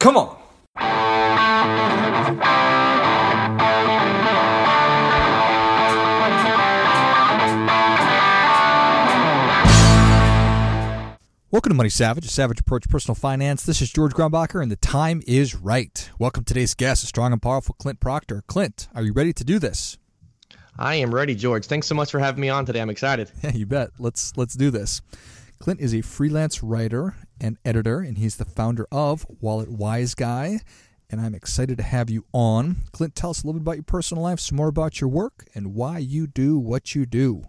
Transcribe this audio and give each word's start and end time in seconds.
Come 0.00 0.16
on. 0.16 0.34
Welcome 11.50 11.72
to 11.72 11.74
Money 11.74 11.90
Savage, 11.90 12.24
a 12.24 12.28
savage 12.28 12.60
approach 12.60 12.84
to 12.84 12.88
personal 12.88 13.14
finance. 13.14 13.62
This 13.64 13.82
is 13.82 13.92
George 13.92 14.12
Grombacher, 14.12 14.62
and 14.62 14.72
the 14.72 14.76
time 14.76 15.20
is 15.26 15.54
right. 15.54 16.10
Welcome 16.18 16.44
to 16.44 16.54
today's 16.54 16.72
guest, 16.72 17.04
a 17.04 17.06
strong 17.06 17.34
and 17.34 17.42
powerful 17.42 17.74
Clint 17.78 18.00
Proctor. 18.00 18.42
Clint, 18.46 18.88
are 18.94 19.02
you 19.02 19.12
ready 19.12 19.34
to 19.34 19.44
do 19.44 19.58
this? 19.58 19.98
I 20.78 20.94
am 20.94 21.14
ready, 21.14 21.34
George. 21.34 21.66
Thanks 21.66 21.86
so 21.86 21.94
much 21.94 22.10
for 22.10 22.18
having 22.18 22.40
me 22.40 22.48
on 22.48 22.64
today. 22.64 22.80
I'm 22.80 22.88
excited. 22.88 23.30
Yeah, 23.42 23.52
you 23.52 23.66
bet. 23.66 23.90
Let's 23.98 24.34
let's 24.38 24.54
do 24.54 24.70
this. 24.70 25.02
Clint 25.60 25.78
is 25.78 25.94
a 25.94 26.00
freelance 26.00 26.62
writer 26.62 27.16
and 27.38 27.58
editor, 27.66 28.00
and 28.00 28.16
he's 28.16 28.36
the 28.36 28.46
founder 28.46 28.86
of 28.90 29.26
Wallet 29.42 29.68
Wise 29.68 30.14
Guy. 30.14 30.60
And 31.10 31.20
I'm 31.20 31.34
excited 31.34 31.76
to 31.76 31.84
have 31.84 32.08
you 32.08 32.24
on. 32.32 32.76
Clint, 32.92 33.14
tell 33.14 33.28
us 33.28 33.42
a 33.42 33.46
little 33.46 33.60
bit 33.60 33.64
about 33.64 33.76
your 33.76 33.82
personal 33.82 34.22
life, 34.22 34.40
some 34.40 34.56
more 34.56 34.68
about 34.68 35.02
your 35.02 35.10
work, 35.10 35.44
and 35.54 35.74
why 35.74 35.98
you 35.98 36.26
do 36.26 36.58
what 36.58 36.94
you 36.94 37.04
do. 37.04 37.44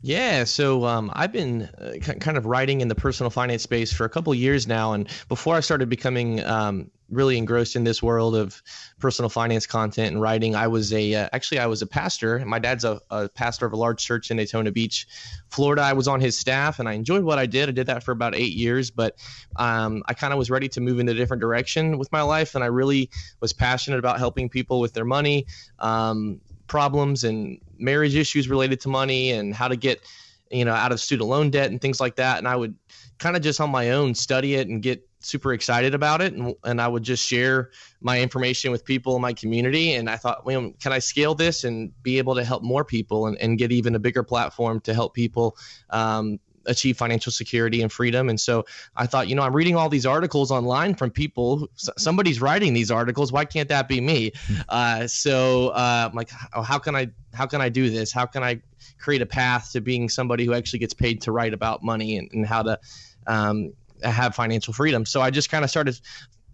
Yeah, 0.00 0.44
so 0.44 0.84
um, 0.84 1.10
I've 1.12 1.32
been 1.32 1.62
uh, 1.62 1.94
kind 2.00 2.36
of 2.36 2.46
writing 2.46 2.82
in 2.82 2.86
the 2.86 2.94
personal 2.94 3.30
finance 3.30 3.64
space 3.64 3.92
for 3.92 4.04
a 4.04 4.08
couple 4.08 4.32
years 4.32 4.68
now, 4.68 4.92
and 4.92 5.08
before 5.28 5.56
I 5.56 5.60
started 5.60 5.88
becoming 5.88 6.44
um, 6.44 6.88
really 7.10 7.38
engrossed 7.38 7.76
in 7.76 7.84
this 7.84 8.02
world 8.02 8.36
of 8.36 8.62
personal 8.98 9.28
finance 9.28 9.66
content 9.66 10.12
and 10.12 10.20
writing, 10.20 10.54
I 10.54 10.66
was 10.66 10.92
a 10.92 11.14
uh, 11.14 11.28
actually 11.32 11.58
I 11.58 11.66
was 11.66 11.82
a 11.82 11.86
pastor. 11.86 12.44
My 12.44 12.58
dad's 12.58 12.84
a, 12.84 13.00
a, 13.10 13.28
pastor 13.28 13.66
of 13.66 13.72
a 13.72 13.76
large 13.76 14.04
church 14.04 14.30
in 14.30 14.36
Daytona 14.36 14.70
Beach, 14.70 15.06
Florida. 15.50 15.82
I 15.82 15.92
was 15.92 16.08
on 16.08 16.20
his 16.20 16.38
staff, 16.38 16.78
and 16.78 16.88
I 16.88 16.92
enjoyed 16.92 17.24
what 17.24 17.38
I 17.38 17.46
did. 17.46 17.68
I 17.68 17.72
did 17.72 17.86
that 17.86 18.02
for 18.02 18.12
about 18.12 18.34
eight 18.34 18.54
years, 18.54 18.90
but 18.90 19.16
um, 19.56 20.02
I 20.06 20.14
kind 20.14 20.32
of 20.32 20.38
was 20.38 20.50
ready 20.50 20.68
to 20.68 20.80
move 20.80 20.98
in 20.98 21.08
a 21.08 21.14
different 21.14 21.40
direction 21.40 21.98
with 21.98 22.10
my 22.12 22.22
life, 22.22 22.54
and 22.54 22.62
I 22.62 22.68
really 22.68 23.10
was 23.40 23.52
passionate 23.52 23.98
about 23.98 24.18
helping 24.18 24.48
people 24.48 24.80
with 24.80 24.92
their 24.92 25.04
money. 25.04 25.46
Um, 25.78 26.40
problems 26.66 27.24
and 27.24 27.58
marriage 27.78 28.14
issues 28.14 28.48
related 28.48 28.80
to 28.80 28.88
money 28.88 29.32
and 29.32 29.54
how 29.54 29.68
to 29.68 29.76
get 29.76 30.02
you 30.50 30.64
know 30.64 30.72
out 30.72 30.92
of 30.92 31.00
student 31.00 31.28
loan 31.28 31.50
debt 31.50 31.70
and 31.70 31.80
things 31.80 31.98
like 31.98 32.16
that 32.16 32.38
and 32.38 32.46
i 32.46 32.54
would 32.54 32.74
kind 33.18 33.36
of 33.36 33.42
just 33.42 33.60
on 33.60 33.70
my 33.70 33.90
own 33.90 34.14
study 34.14 34.54
it 34.54 34.68
and 34.68 34.82
get 34.82 35.07
super 35.20 35.52
excited 35.52 35.94
about 35.94 36.20
it 36.22 36.32
and, 36.32 36.54
and 36.64 36.80
i 36.80 36.86
would 36.86 37.02
just 37.02 37.26
share 37.26 37.70
my 38.00 38.20
information 38.20 38.70
with 38.70 38.84
people 38.84 39.16
in 39.16 39.22
my 39.22 39.32
community 39.32 39.94
and 39.94 40.08
i 40.08 40.16
thought 40.16 40.44
well, 40.44 40.72
can 40.80 40.92
i 40.92 40.98
scale 40.98 41.34
this 41.34 41.64
and 41.64 41.92
be 42.02 42.18
able 42.18 42.34
to 42.34 42.44
help 42.44 42.62
more 42.62 42.84
people 42.84 43.26
and, 43.26 43.36
and 43.38 43.58
get 43.58 43.72
even 43.72 43.94
a 43.94 43.98
bigger 43.98 44.22
platform 44.22 44.80
to 44.80 44.94
help 44.94 45.14
people 45.14 45.56
um, 45.90 46.38
achieve 46.68 46.96
financial 46.96 47.32
security 47.32 47.82
and 47.82 47.90
freedom. 47.90 48.28
And 48.28 48.38
so 48.38 48.64
I 48.96 49.06
thought, 49.06 49.28
you 49.28 49.34
know, 49.34 49.42
I'm 49.42 49.54
reading 49.54 49.74
all 49.74 49.88
these 49.88 50.06
articles 50.06 50.50
online 50.50 50.94
from 50.94 51.10
people. 51.10 51.68
Somebody's 51.74 52.40
writing 52.40 52.74
these 52.74 52.90
articles. 52.90 53.32
Why 53.32 53.44
can't 53.44 53.68
that 53.70 53.88
be 53.88 54.00
me? 54.00 54.32
Uh, 54.68 55.06
so 55.06 55.68
uh, 55.68 56.08
I'm 56.10 56.14
like, 56.14 56.30
oh, 56.52 56.62
how 56.62 56.78
can 56.78 56.94
I 56.94 57.08
how 57.32 57.46
can 57.46 57.60
I 57.60 57.68
do 57.68 57.88
this? 57.88 58.12
How 58.12 58.26
can 58.26 58.42
I 58.42 58.60
create 58.98 59.22
a 59.22 59.26
path 59.26 59.72
to 59.72 59.80
being 59.80 60.08
somebody 60.08 60.44
who 60.44 60.52
actually 60.52 60.80
gets 60.80 60.92
paid 60.92 61.22
to 61.22 61.32
write 61.32 61.54
about 61.54 61.82
money 61.82 62.18
and, 62.18 62.28
and 62.32 62.44
how 62.44 62.62
to 62.62 62.78
um, 63.26 63.72
have 64.02 64.34
financial 64.34 64.72
freedom. 64.72 65.04
So 65.06 65.20
I 65.20 65.30
just 65.30 65.50
kind 65.50 65.64
of 65.64 65.70
started 65.70 65.98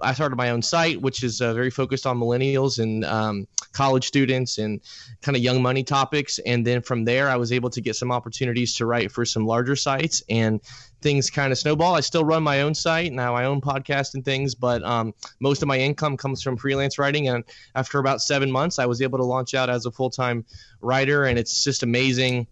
I 0.00 0.12
started 0.12 0.36
my 0.36 0.50
own 0.50 0.62
site, 0.62 1.00
which 1.00 1.22
is 1.22 1.40
uh, 1.40 1.54
very 1.54 1.70
focused 1.70 2.06
on 2.06 2.18
millennials 2.18 2.78
and 2.78 3.04
um, 3.04 3.46
college 3.72 4.06
students 4.06 4.58
and 4.58 4.80
kind 5.22 5.36
of 5.36 5.42
young 5.42 5.62
money 5.62 5.84
topics. 5.84 6.38
And 6.40 6.66
then 6.66 6.82
from 6.82 7.04
there, 7.04 7.28
I 7.28 7.36
was 7.36 7.52
able 7.52 7.70
to 7.70 7.80
get 7.80 7.96
some 7.96 8.10
opportunities 8.10 8.74
to 8.76 8.86
write 8.86 9.12
for 9.12 9.24
some 9.24 9.46
larger 9.46 9.76
sites, 9.76 10.22
and 10.28 10.60
things 11.00 11.30
kind 11.30 11.52
of 11.52 11.58
snowball. 11.58 11.94
I 11.94 12.00
still 12.00 12.24
run 12.24 12.42
my 12.42 12.62
own 12.62 12.74
site 12.74 13.12
now, 13.12 13.32
my 13.32 13.44
own 13.44 13.60
podcast 13.60 14.14
and 14.14 14.24
things, 14.24 14.54
but 14.54 14.82
um, 14.82 15.14
most 15.40 15.62
of 15.62 15.68
my 15.68 15.78
income 15.78 16.16
comes 16.16 16.42
from 16.42 16.56
freelance 16.56 16.98
writing. 16.98 17.28
And 17.28 17.44
after 17.74 17.98
about 17.98 18.20
seven 18.20 18.50
months, 18.50 18.78
I 18.78 18.86
was 18.86 19.00
able 19.00 19.18
to 19.18 19.24
launch 19.24 19.54
out 19.54 19.70
as 19.70 19.86
a 19.86 19.90
full 19.90 20.10
time 20.10 20.44
writer, 20.80 21.24
and 21.24 21.38
it's 21.38 21.62
just 21.62 21.82
amazing 21.82 22.46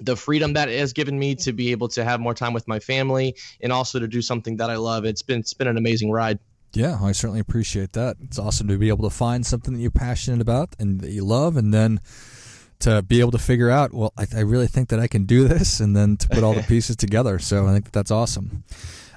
the 0.00 0.16
freedom 0.16 0.52
that 0.54 0.68
it 0.68 0.78
has 0.78 0.92
given 0.92 1.18
me 1.18 1.34
to 1.36 1.52
be 1.52 1.70
able 1.70 1.88
to 1.88 2.04
have 2.04 2.20
more 2.20 2.34
time 2.34 2.52
with 2.52 2.66
my 2.68 2.78
family 2.78 3.36
and 3.60 3.72
also 3.72 3.98
to 3.98 4.08
do 4.08 4.22
something 4.22 4.56
that 4.56 4.70
I 4.70 4.76
love. 4.76 5.04
It's 5.04 5.22
been 5.22 5.40
it's 5.40 5.54
been 5.54 5.68
an 5.68 5.76
amazing 5.76 6.10
ride. 6.10 6.38
Yeah, 6.72 6.98
I 7.00 7.12
certainly 7.12 7.40
appreciate 7.40 7.92
that. 7.92 8.16
It's 8.22 8.38
awesome 8.38 8.66
to 8.68 8.76
be 8.76 8.88
able 8.88 9.08
to 9.08 9.14
find 9.14 9.46
something 9.46 9.74
that 9.74 9.80
you're 9.80 9.92
passionate 9.92 10.40
about 10.40 10.74
and 10.78 11.00
that 11.00 11.10
you 11.10 11.24
love, 11.24 11.56
and 11.56 11.72
then 11.72 12.00
to 12.80 13.02
be 13.02 13.20
able 13.20 13.30
to 13.30 13.38
figure 13.38 13.70
out, 13.70 13.94
well, 13.94 14.12
I, 14.16 14.26
I 14.36 14.40
really 14.40 14.66
think 14.66 14.88
that 14.88 14.98
I 14.98 15.06
can 15.06 15.24
do 15.24 15.46
this, 15.46 15.78
and 15.78 15.96
then 15.96 16.16
to 16.16 16.28
put 16.28 16.42
all 16.42 16.52
the 16.52 16.62
pieces 16.68 16.96
together. 16.96 17.38
So 17.38 17.66
I 17.66 17.72
think 17.72 17.84
that 17.86 17.92
that's 17.92 18.10
awesome. 18.10 18.64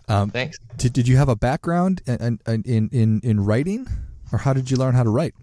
Um, 0.07 0.29
Thanks. 0.29 0.59
Did, 0.77 0.93
did 0.93 1.07
you 1.07 1.17
have 1.17 1.29
a 1.29 1.35
background 1.35 2.01
in, 2.05 2.39
in, 2.47 2.89
in, 2.91 3.21
in 3.23 3.43
writing, 3.43 3.87
or 4.31 4.39
how 4.39 4.53
did 4.53 4.69
you 4.69 4.77
learn 4.77 4.93
how 4.93 5.03
to 5.03 5.09
write? 5.09 5.33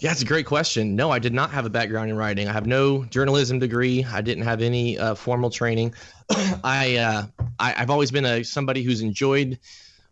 Yeah, 0.00 0.12
it's 0.12 0.22
a 0.22 0.26
great 0.26 0.46
question. 0.46 0.94
No, 0.94 1.10
I 1.10 1.18
did 1.18 1.34
not 1.34 1.50
have 1.50 1.66
a 1.66 1.70
background 1.70 2.08
in 2.10 2.16
writing. 2.16 2.46
I 2.46 2.52
have 2.52 2.66
no 2.66 3.04
journalism 3.06 3.58
degree. 3.58 4.04
I 4.04 4.20
didn't 4.20 4.44
have 4.44 4.62
any 4.62 4.96
uh, 4.96 5.16
formal 5.16 5.50
training. 5.50 5.92
I, 6.62 6.96
uh, 6.96 7.22
I 7.58 7.70
have 7.72 7.90
always 7.90 8.12
been 8.12 8.24
a 8.24 8.44
somebody 8.44 8.84
who's 8.84 9.00
enjoyed 9.00 9.58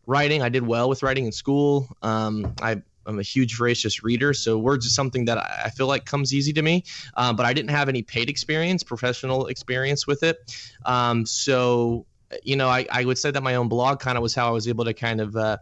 writing. 0.05 0.43
I 0.43 0.49
did 0.49 0.67
well 0.67 0.89
with 0.89 1.05
writing 1.05 1.27
in 1.27 1.33
school. 1.33 1.89
Um, 2.03 2.53
I 2.61 2.83
I'm 3.07 3.21
a 3.21 3.23
huge 3.23 3.57
voracious 3.57 4.03
reader, 4.03 4.35
so 4.35 4.59
words 4.59 4.85
is 4.85 4.93
something 4.93 5.27
that 5.27 5.39
I 5.39 5.71
feel 5.71 5.87
like 5.87 6.05
comes 6.05 6.35
easy 6.35 6.53
to 6.55 6.63
me. 6.63 6.83
Um, 7.17 7.37
but 7.37 7.47
I 7.47 7.53
didn't 7.53 7.71
have 7.71 7.89
any 7.89 8.03
paid 8.03 8.29
experience, 8.29 8.83
professional 8.83 9.47
experience 9.47 10.09
with 10.09 10.25
it. 10.25 10.69
Um, 10.85 11.25
so, 11.25 12.07
you 12.43 12.57
know, 12.57 12.69
I, 12.69 12.87
I 12.91 13.05
would 13.05 13.19
say 13.19 13.31
that 13.31 13.43
my 13.45 13.55
own 13.55 13.69
blog 13.69 14.01
kind 14.01 14.19
of 14.19 14.23
was 14.23 14.35
how 14.35 14.49
I 14.49 14.51
was 14.51 14.67
able 14.67 14.85
to 14.85 14.95
kind 14.95 15.21
of 15.21 15.37
uh, 15.37 15.59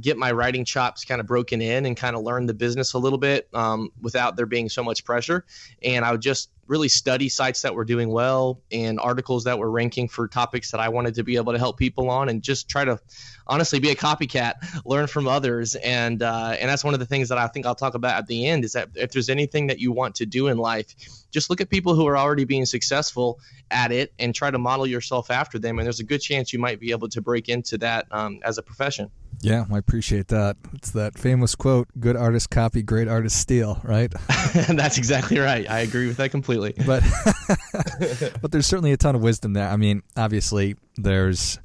get 0.00 0.16
my 0.16 0.32
writing 0.32 0.64
chops 0.64 1.04
kind 1.04 1.20
of 1.20 1.26
broken 1.26 1.60
in 1.62 1.86
and 1.86 1.96
kind 1.96 2.16
of 2.16 2.22
learn 2.22 2.46
the 2.46 2.54
business 2.54 2.92
a 2.92 2.98
little 2.98 3.18
bit 3.18 3.48
um, 3.54 3.90
without 4.00 4.36
there 4.36 4.46
being 4.46 4.68
so 4.68 4.82
much 4.82 5.04
pressure. 5.04 5.44
And 5.82 6.04
I 6.04 6.12
would 6.12 6.22
just 6.22 6.50
really 6.68 6.88
study 6.88 7.30
sites 7.30 7.62
that 7.62 7.74
were 7.74 7.84
doing 7.84 8.10
well 8.10 8.60
and 8.70 9.00
articles 9.00 9.44
that 9.44 9.58
were 9.58 9.70
ranking 9.70 10.06
for 10.06 10.28
topics 10.28 10.70
that 10.70 10.80
I 10.80 10.90
wanted 10.90 11.14
to 11.14 11.24
be 11.24 11.36
able 11.36 11.54
to 11.54 11.58
help 11.58 11.78
people 11.78 12.10
on, 12.10 12.28
and 12.28 12.42
just 12.42 12.68
try 12.68 12.84
to 12.84 13.00
honestly 13.46 13.78
be 13.78 13.90
a 13.90 13.94
copycat, 13.94 14.54
learn 14.84 15.06
from 15.06 15.26
others, 15.26 15.74
and 15.76 16.22
uh, 16.22 16.54
and 16.60 16.68
that's 16.68 16.84
one 16.84 16.92
of 16.92 17.00
the 17.00 17.06
things 17.06 17.30
that 17.30 17.38
I 17.38 17.46
think 17.48 17.64
I'll 17.64 17.74
talk 17.74 17.94
about 17.94 18.18
at 18.18 18.26
the 18.26 18.46
end 18.46 18.64
is 18.64 18.72
that 18.72 18.90
if 18.94 19.12
there's 19.12 19.30
anything 19.30 19.68
that 19.68 19.78
you 19.78 19.92
want 19.92 20.16
to 20.16 20.26
do 20.26 20.48
in 20.48 20.58
life, 20.58 20.94
just 21.30 21.48
look 21.48 21.62
at 21.62 21.70
people 21.70 21.94
who 21.94 22.06
are 22.06 22.18
already 22.18 22.44
being 22.44 22.66
successful 22.66 23.40
at 23.70 23.90
it 23.90 24.12
and 24.18 24.34
try 24.34 24.50
to 24.50 24.58
model 24.58 24.86
yourself 24.86 25.30
after 25.30 25.58
them, 25.58 25.78
and 25.78 25.86
there's 25.86 26.00
a 26.00 26.04
good 26.04 26.20
chance 26.20 26.52
you 26.52 26.58
might 26.58 26.78
be 26.78 26.90
able 26.90 27.08
to 27.08 27.22
break 27.22 27.48
into 27.48 27.78
that 27.78 28.06
um, 28.10 28.40
as 28.44 28.58
a 28.58 28.62
profession. 28.62 29.10
Yeah, 29.40 29.66
I 29.72 29.78
appreciate 29.78 30.28
that. 30.28 30.56
It's 30.74 30.90
that 30.92 31.16
famous 31.18 31.54
quote: 31.54 31.88
"Good 31.98 32.16
artists 32.16 32.46
copy, 32.46 32.82
great 32.82 33.08
artists 33.08 33.38
steal." 33.38 33.80
Right? 33.84 34.12
That's 34.68 34.98
exactly 34.98 35.38
right. 35.38 35.68
I 35.70 35.80
agree 35.80 36.08
with 36.08 36.16
that 36.16 36.30
completely. 36.30 36.74
But 36.84 37.02
but 38.42 38.50
there's 38.50 38.66
certainly 38.66 38.92
a 38.92 38.96
ton 38.96 39.14
of 39.14 39.22
wisdom 39.22 39.52
there. 39.52 39.68
I 39.68 39.76
mean, 39.76 40.02
obviously, 40.16 40.76
there's 40.96 41.58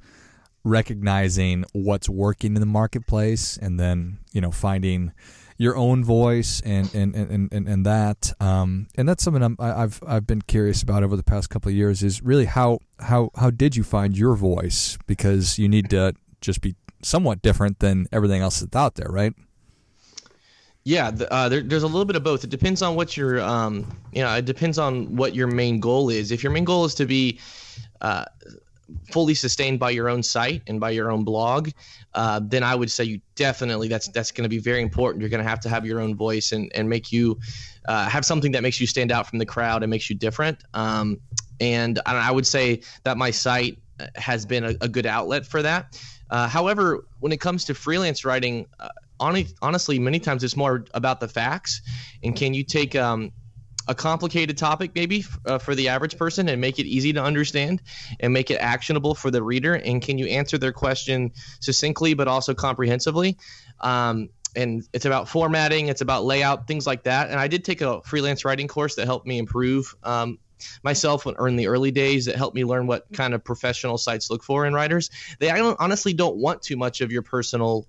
recognizing 0.63 1.65
what's 1.73 2.07
working 2.07 2.55
in 2.55 2.59
the 2.59 2.67
marketplace, 2.67 3.57
and 3.57 3.79
then 3.79 4.19
you 4.33 4.41
know 4.41 4.51
finding 4.51 5.11
your 5.57 5.75
own 5.75 6.03
voice 6.03 6.61
and 6.65 6.93
and 6.93 7.15
and 7.15 7.51
and, 7.51 7.67
and 7.67 7.85
that 7.85 8.33
um, 8.39 8.87
and 8.95 9.07
that's 9.07 9.23
something 9.23 9.41
I'm, 9.41 9.55
I've 9.59 10.01
I've 10.05 10.27
been 10.27 10.41
curious 10.41 10.83
about 10.83 11.03
over 11.03 11.15
the 11.15 11.23
past 11.23 11.49
couple 11.49 11.69
of 11.69 11.75
years 11.75 12.03
is 12.03 12.21
really 12.21 12.45
how 12.45 12.79
how 12.99 13.31
how 13.35 13.49
did 13.49 13.75
you 13.75 13.83
find 13.83 14.17
your 14.17 14.35
voice 14.35 14.97
because 15.07 15.57
you 15.57 15.67
need 15.69 15.89
to 15.91 16.13
just 16.41 16.61
be 16.61 16.75
somewhat 17.03 17.41
different 17.41 17.79
than 17.79 18.07
everything 18.11 18.41
else 18.41 18.59
that's 18.59 18.75
out 18.75 18.95
there, 18.95 19.09
right? 19.09 19.33
Yeah, 20.85 21.11
uh, 21.31 21.47
there, 21.47 21.61
there's 21.61 21.83
a 21.83 21.87
little 21.87 22.05
bit 22.05 22.17
of 22.17 22.23
both. 22.23 22.43
It 22.43 22.49
depends 22.49 22.81
on 22.81 22.95
what 22.95 23.15
your, 23.15 23.39
um, 23.41 23.87
you 24.11 24.21
know, 24.21 24.35
it 24.35 24.45
depends 24.45 24.77
on 24.77 25.15
what 25.15 25.33
your 25.33 25.47
main 25.47 25.79
goal 25.79 26.09
is. 26.09 26.31
If 26.31 26.43
your 26.43 26.51
main 26.51 26.65
goal 26.65 26.83
is 26.83 26.93
to 26.95 27.05
be 27.05 27.39
uh, 28.01 28.25
fully 29.11 29.33
sustained 29.33 29.79
by 29.79 29.91
your 29.91 30.09
own 30.09 30.21
site 30.21 30.61
and 30.67 30.81
by 30.81 30.89
your 30.89 31.09
own 31.09 31.23
blog, 31.23 31.69
uh, 32.13 32.41
then 32.43 32.63
I 32.63 32.75
would 32.75 32.91
say 32.91 33.05
you 33.05 33.21
definitely 33.35 33.87
that's 33.87 34.09
that's 34.09 34.31
going 34.31 34.43
to 34.43 34.49
be 34.49 34.59
very 34.59 34.81
important. 34.81 35.21
You're 35.21 35.29
going 35.29 35.43
to 35.43 35.49
have 35.49 35.61
to 35.61 35.69
have 35.69 35.85
your 35.85 36.01
own 36.01 36.15
voice 36.15 36.51
and 36.51 36.69
and 36.75 36.89
make 36.89 37.13
you 37.13 37.39
uh, 37.87 38.09
have 38.09 38.25
something 38.25 38.51
that 38.51 38.61
makes 38.61 38.81
you 38.81 38.87
stand 38.87 39.11
out 39.11 39.25
from 39.25 39.39
the 39.39 39.45
crowd 39.45 39.83
and 39.83 39.89
makes 39.89 40.09
you 40.09 40.17
different. 40.17 40.63
Um, 40.73 41.21
and 41.61 42.01
I 42.05 42.29
would 42.29 42.45
say 42.45 42.81
that 43.03 43.15
my 43.15 43.31
site 43.31 43.77
has 44.15 44.45
been 44.45 44.65
a, 44.65 44.73
a 44.81 44.87
good 44.87 45.05
outlet 45.05 45.45
for 45.45 45.61
that. 45.61 45.97
Uh, 46.33 46.47
however, 46.47 47.05
when 47.19 47.31
it 47.31 47.39
comes 47.39 47.65
to 47.65 47.75
freelance 47.75 48.25
writing, 48.25 48.65
uh, 48.79 48.89
honestly, 49.61 49.99
many 49.99 50.19
times 50.19 50.43
it's 50.43 50.57
more 50.57 50.83
about 50.95 51.19
the 51.19 51.27
facts. 51.27 51.79
And 52.23 52.35
can 52.35 52.55
you 52.55 52.63
take 52.63 52.95
um, 52.95 53.31
a 53.87 53.93
complicated 53.93 54.57
topic 54.57 54.95
maybe 54.95 55.25
uh, 55.45 55.59
for 55.59 55.75
the 55.75 55.89
average 55.89 56.17
person 56.17 56.49
and 56.49 56.59
make 56.59 56.79
it 56.79 56.87
easy 56.87 57.13
to 57.13 57.23
understand 57.23 57.83
and 58.19 58.33
make 58.33 58.49
it 58.49 58.55
actionable 58.55 59.13
for 59.13 59.29
the 59.29 59.43
reader? 59.43 59.75
And 59.75 60.01
can 60.01 60.17
you 60.17 60.25
answer 60.25 60.57
their 60.57 60.73
question 60.73 61.31
succinctly 61.59 62.15
but 62.15 62.27
also 62.27 62.55
comprehensively? 62.55 63.37
Um, 63.81 64.29
and 64.55 64.87
it's 64.91 65.05
about 65.05 65.29
formatting, 65.29 65.87
it's 65.87 66.01
about 66.01 66.25
layout, 66.25 66.65
things 66.65 66.87
like 66.87 67.03
that. 67.03 67.29
And 67.29 67.39
I 67.39 67.47
did 67.47 67.63
take 67.63 67.81
a 67.81 68.01
freelance 68.01 68.43
writing 68.43 68.67
course 68.67 68.95
that 68.95 69.05
helped 69.05 69.27
me 69.27 69.37
improve 69.37 69.93
um, 70.01 70.39
myself 70.83 71.25
or 71.25 71.47
in 71.47 71.55
the 71.55 71.67
early 71.67 71.91
days 71.91 72.25
that 72.25 72.35
helped 72.35 72.55
me 72.55 72.63
learn 72.63 72.87
what 72.87 73.05
kind 73.13 73.33
of 73.33 73.43
professional 73.43 73.97
sites 73.97 74.29
look 74.29 74.43
for 74.43 74.65
in 74.65 74.73
writers. 74.73 75.09
They 75.39 75.49
honestly 75.49 76.13
don't 76.13 76.37
want 76.37 76.61
too 76.61 76.77
much 76.77 77.01
of 77.01 77.11
your 77.11 77.21
personal 77.21 77.87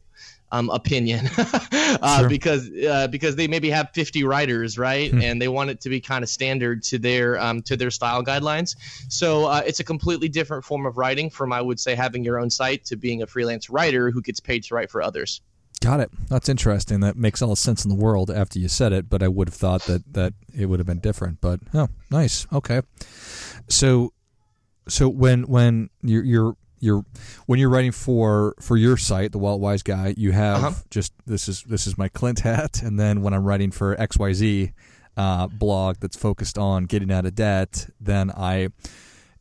um, 0.53 0.71
opinion 0.71 1.29
uh, 1.39 2.21
sure. 2.21 2.29
because 2.29 2.71
uh, 2.71 3.09
because 3.09 3.35
they 3.35 3.49
maybe 3.49 3.71
have 3.71 3.91
50 3.93 4.23
writers 4.23 4.79
right 4.79 5.11
hmm. 5.11 5.21
and 5.21 5.43
they 5.43 5.49
want 5.49 5.71
it 5.71 5.81
to 5.81 5.89
be 5.89 6.01
kind 6.01 6.23
of 6.23 6.31
standard 6.31 6.85
to 6.85 6.99
their 6.99 7.41
um, 7.41 7.61
to 7.63 7.77
their 7.77 7.91
style 7.91 8.23
guidelines 8.23 8.77
so 9.09 9.47
uh, 9.47 9.63
it's 9.67 9.81
a 9.81 9.85
completely 9.85 10.29
different 10.29 10.65
form 10.65 10.87
of 10.87 10.97
writing 10.97 11.29
from 11.29 11.53
I 11.53 11.61
would 11.61 11.81
say 11.81 11.97
having 11.97 12.23
your 12.23 12.39
own 12.39 12.51
site 12.51 12.85
to 12.87 12.97
being 12.97 13.23
a 13.23 13.27
freelance 13.27 13.69
writer 13.69 14.13
who 14.13 14.23
gets 14.23 14.39
paid 14.39 14.63
to 14.65 14.75
write 14.75 14.93
for 14.93 15.03
others 15.03 15.41
Got 15.85 16.01
it. 16.01 16.11
That's 16.29 16.49
interesting. 16.49 17.01
That 17.01 17.17
makes 17.17 17.43
all 17.43 17.51
the 17.51 17.57
sense 17.57 17.85
in 17.85 17.91
the 17.91 17.95
world 17.95 18.31
after 18.31 18.59
you 18.59 18.69
said 18.69 18.93
it, 18.93 19.11
but 19.11 19.23
I 19.23 19.29
would 19.29 19.49
have 19.49 19.55
thought 19.55 19.83
that, 19.83 20.15
that 20.15 20.33
it 20.57 20.67
would 20.67 20.81
have 20.81 20.87
been 20.87 21.01
different. 21.01 21.41
But 21.41 21.61
oh, 21.75 21.89
nice. 22.11 22.47
Okay. 22.53 22.81
So 23.69 24.13
so 24.89 25.09
when 25.09 25.43
when 25.45 25.91
you're 26.03 26.25
you're 26.25 26.57
you're 26.81 27.05
when 27.47 27.59
you're 27.59 27.71
writing 27.71 27.93
for 27.93 28.55
for 28.61 28.77
your 28.77 28.97
site, 28.97 29.33
the 29.33 29.39
Wallet 29.39 29.61
Wise 29.61 29.83
guy, 29.83 30.15
you 30.17 30.33
have 30.33 30.65
uh-huh. 30.65 30.75
just 30.91 31.13
this 31.27 31.49
is 31.49 31.63
this 31.65 31.87
is 31.87 31.99
my 31.99 32.09
Clint 32.09 32.41
hat, 32.41 32.83
and 32.83 32.99
then 32.99 33.23
when 33.23 33.35
I'm 33.35 33.45
writing 33.45 33.71
for 33.71 33.97
XYZ 33.97 34.73
uh, 35.17 35.47
blog 35.49 35.97
that's 36.01 36.17
focused 36.17 36.59
on 36.59 36.85
getting 36.85 37.11
out 37.11 37.27
of 37.27 37.35
debt, 37.35 37.89
then 38.01 38.31
I 38.31 38.69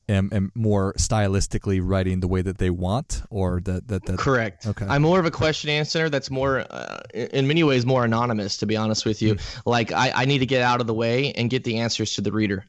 am, 0.09 0.29
am 0.31 0.51
more 0.55 0.93
stylistically 0.93 1.79
writing 1.83 2.19
the 2.19 2.27
way 2.27 2.41
that 2.41 2.57
they 2.57 2.69
want, 2.69 3.23
or 3.29 3.61
that 3.61 3.87
that, 3.87 4.05
that 4.05 4.17
correct. 4.17 4.67
Okay, 4.67 4.85
I'm 4.87 5.01
more 5.01 5.19
of 5.19 5.25
a 5.25 5.31
question 5.31 5.69
answer 5.69 6.09
that's 6.09 6.29
more 6.29 6.65
uh, 6.69 7.01
in 7.13 7.47
many 7.47 7.63
ways 7.63 7.85
more 7.85 8.05
anonymous. 8.05 8.57
To 8.57 8.65
be 8.65 8.77
honest 8.77 9.05
with 9.05 9.21
you, 9.21 9.35
mm. 9.35 9.61
like 9.65 9.91
I, 9.91 10.11
I 10.15 10.25
need 10.25 10.39
to 10.39 10.45
get 10.45 10.61
out 10.61 10.81
of 10.81 10.87
the 10.87 10.93
way 10.93 11.31
and 11.33 11.49
get 11.49 11.63
the 11.63 11.79
answers 11.79 12.15
to 12.15 12.21
the 12.21 12.31
reader. 12.31 12.65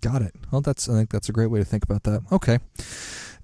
Got 0.00 0.22
it. 0.22 0.34
Well, 0.50 0.60
that's 0.60 0.88
I 0.88 0.92
think 0.92 1.10
that's 1.10 1.28
a 1.28 1.32
great 1.32 1.48
way 1.48 1.58
to 1.58 1.64
think 1.64 1.84
about 1.84 2.04
that. 2.04 2.22
Okay. 2.30 2.58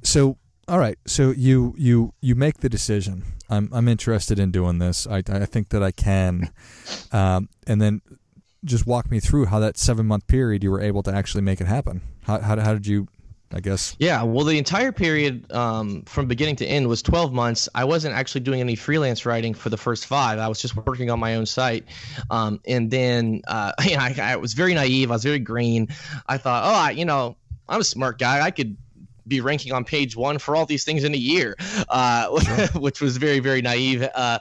So, 0.02 0.38
all 0.69 0.78
right. 0.78 0.98
So 1.06 1.31
you 1.31 1.75
you 1.76 2.14
you 2.20 2.34
make 2.34 2.58
the 2.58 2.69
decision. 2.69 3.25
I'm 3.48 3.69
I'm 3.72 3.88
interested 3.88 4.38
in 4.38 4.50
doing 4.50 4.78
this. 4.78 5.06
I 5.06 5.22
I 5.28 5.46
think 5.46 5.70
that 5.70 5.82
I 5.82 5.90
can, 5.90 6.50
um, 7.12 7.48
and 7.66 7.81
then 7.81 8.00
just 8.64 8.87
walk 8.87 9.11
me 9.11 9.20
through 9.20 9.47
how 9.47 9.59
that 9.61 9.76
seven 9.76 10.06
month 10.06 10.26
period 10.26 10.62
you 10.62 10.70
were 10.70 10.81
able 10.81 11.03
to 11.05 11.12
actually 11.12 11.43
make 11.43 11.61
it 11.61 11.67
happen. 11.67 12.00
How 12.23 12.41
how, 12.41 12.59
how 12.61 12.73
did 12.75 12.87
you? 12.87 13.09
I 13.55 13.61
guess. 13.61 13.94
Yeah, 13.99 14.23
well, 14.23 14.47
the 14.47 14.56
entire 14.56 14.93
period 14.93 15.53
um, 15.53 16.05
from 16.06 16.26
beginning 16.26 16.56
to 16.56 16.67
end 16.67 16.88
was 16.88 17.03
12 17.03 17.35
months. 17.35 17.69
I 17.75 17.85
wasn't 17.85 18.14
actually 18.14 18.41
doing 18.41 18.61
any 18.61 18.76
freelance 18.76 19.26
writing 19.26 19.53
for 19.53 19.69
the 19.69 19.76
first 19.76 20.06
five. 20.06 20.38
I 20.38 20.49
was 20.49 20.59
just 20.59 20.75
working 20.75 21.11
on 21.11 21.20
my 21.20 21.35
own 21.35 21.44
site. 21.44 21.85
Um, 22.31 22.61
and 22.67 22.91
then, 22.91 23.43
uh, 23.47 23.73
you 23.85 23.97
know, 23.97 24.03
I, 24.05 24.17
I 24.19 24.37
was 24.37 24.55
very 24.55 24.73
naive. 24.73 25.11
I 25.11 25.17
was 25.17 25.25
very 25.25 25.38
green. 25.38 25.88
I 26.26 26.38
thought, 26.38 26.65
oh, 26.65 26.87
I, 26.87 26.91
you 26.93 27.05
know, 27.05 27.37
I'm 27.69 27.82
a 27.82 27.85
smart 27.85 28.19
guy. 28.19 28.41
I 28.41 28.50
could 28.50 28.75
be 29.26 29.40
ranking 29.40 29.72
on 29.72 29.84
page 29.84 30.16
one 30.16 30.38
for 30.38 30.56
all 30.56 30.66
these 30.66 30.84
things 30.84 31.04
in 31.04 31.14
a 31.14 31.19
year, 31.19 31.56
uh, 31.88 32.28
which 32.74 33.00
was 33.00 33.16
very, 33.16 33.38
very 33.40 33.62
naive. 33.62 34.08
Uh, 34.22 34.38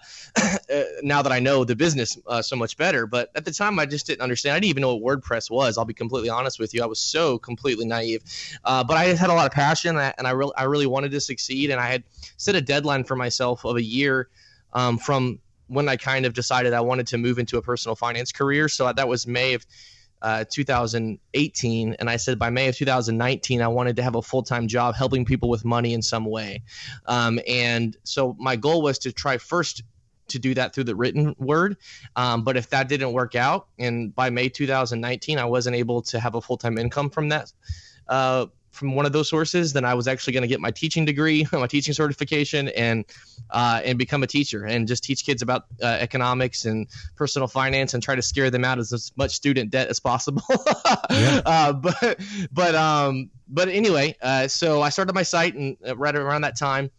now 1.03 1.21
that 1.21 1.31
I 1.31 1.39
know 1.39 1.65
the 1.65 1.75
business 1.75 2.17
uh, 2.27 2.41
so 2.41 2.55
much 2.55 2.77
better, 2.77 3.05
but 3.05 3.29
at 3.35 3.43
the 3.43 3.51
time 3.51 3.79
I 3.79 3.85
just 3.85 4.07
didn't 4.07 4.21
understand. 4.21 4.55
I 4.55 4.59
didn't 4.59 4.69
even 4.69 4.81
know 4.81 4.95
what 4.95 5.21
WordPress 5.21 5.51
was. 5.51 5.77
I'll 5.77 5.85
be 5.85 5.93
completely 5.93 6.29
honest 6.29 6.59
with 6.59 6.73
you. 6.73 6.81
I 6.81 6.85
was 6.85 6.99
so 6.99 7.37
completely 7.37 7.85
naive, 7.85 8.23
uh, 8.63 8.83
but 8.83 8.95
I 8.95 9.05
had 9.05 9.29
a 9.29 9.33
lot 9.33 9.45
of 9.45 9.51
passion, 9.51 9.97
and 9.97 10.27
I 10.27 10.31
really, 10.31 10.53
I 10.55 10.63
really 10.63 10.85
wanted 10.85 11.11
to 11.11 11.19
succeed. 11.19 11.69
And 11.69 11.81
I 11.81 11.87
had 11.87 12.03
set 12.37 12.55
a 12.55 12.61
deadline 12.61 13.03
for 13.03 13.15
myself 13.15 13.65
of 13.65 13.75
a 13.75 13.83
year 13.83 14.29
um, 14.73 14.97
from 14.97 15.39
when 15.67 15.87
I 15.87 15.95
kind 15.95 16.25
of 16.25 16.33
decided 16.33 16.73
I 16.73 16.81
wanted 16.81 17.07
to 17.07 17.17
move 17.17 17.39
into 17.39 17.57
a 17.57 17.61
personal 17.61 17.95
finance 17.95 18.31
career. 18.31 18.67
So 18.69 18.91
that 18.91 19.07
was 19.07 19.25
May 19.25 19.53
of 19.53 19.65
uh, 20.21 20.45
2018, 20.49 21.95
and 21.99 22.09
I 22.09 22.17
said 22.17 22.37
by 22.37 22.49
May 22.49 22.67
of 22.67 22.75
2019, 22.75 23.61
I 23.61 23.67
wanted 23.67 23.95
to 23.95 24.03
have 24.03 24.15
a 24.15 24.21
full 24.21 24.43
time 24.43 24.67
job 24.67 24.95
helping 24.95 25.25
people 25.25 25.49
with 25.49 25.65
money 25.65 25.93
in 25.93 26.01
some 26.01 26.25
way. 26.25 26.63
Um, 27.05 27.39
and 27.47 27.95
so 28.03 28.35
my 28.39 28.55
goal 28.55 28.81
was 28.81 28.99
to 28.99 29.11
try 29.11 29.37
first 29.37 29.83
to 30.29 30.39
do 30.39 30.53
that 30.53 30.73
through 30.73 30.85
the 30.85 30.95
written 30.95 31.35
word. 31.37 31.77
Um, 32.15 32.43
but 32.43 32.57
if 32.57 32.69
that 32.69 32.87
didn't 32.87 33.13
work 33.13 33.35
out, 33.35 33.67
and 33.77 34.13
by 34.15 34.29
May 34.29 34.49
2019, 34.49 35.37
I 35.37 35.45
wasn't 35.45 35.75
able 35.75 36.01
to 36.03 36.19
have 36.19 36.35
a 36.35 36.41
full 36.41 36.57
time 36.57 36.77
income 36.77 37.09
from 37.09 37.29
that. 37.29 37.51
Uh, 38.07 38.47
from 38.71 38.95
one 38.95 39.05
of 39.05 39.11
those 39.11 39.29
sources, 39.29 39.73
then 39.73 39.85
I 39.85 39.93
was 39.93 40.07
actually 40.07 40.33
going 40.33 40.43
to 40.43 40.47
get 40.47 40.59
my 40.59 40.71
teaching 40.71 41.05
degree, 41.05 41.45
my 41.53 41.67
teaching 41.67 41.93
certification, 41.93 42.69
and 42.69 43.05
uh, 43.49 43.81
and 43.83 43.97
become 43.97 44.23
a 44.23 44.27
teacher 44.27 44.65
and 44.65 44.87
just 44.87 45.03
teach 45.03 45.25
kids 45.25 45.41
about 45.41 45.65
uh, 45.83 45.85
economics 45.85 46.65
and 46.65 46.87
personal 47.15 47.47
finance 47.47 47.93
and 47.93 48.01
try 48.01 48.15
to 48.15 48.21
scare 48.21 48.49
them 48.49 48.63
out 48.63 48.79
as, 48.79 48.93
as 48.93 49.11
much 49.17 49.31
student 49.31 49.71
debt 49.71 49.89
as 49.89 49.99
possible. 49.99 50.43
yeah. 51.11 51.41
uh, 51.45 51.73
but 51.73 52.19
but 52.51 52.75
um 52.75 53.29
but 53.47 53.67
anyway, 53.67 54.15
uh, 54.21 54.47
so 54.47 54.81
I 54.81 54.89
started 54.89 55.13
my 55.13 55.23
site 55.23 55.53
and 55.55 55.77
uh, 55.85 55.95
right 55.95 56.15
around 56.15 56.41
that 56.41 56.57
time. 56.57 56.89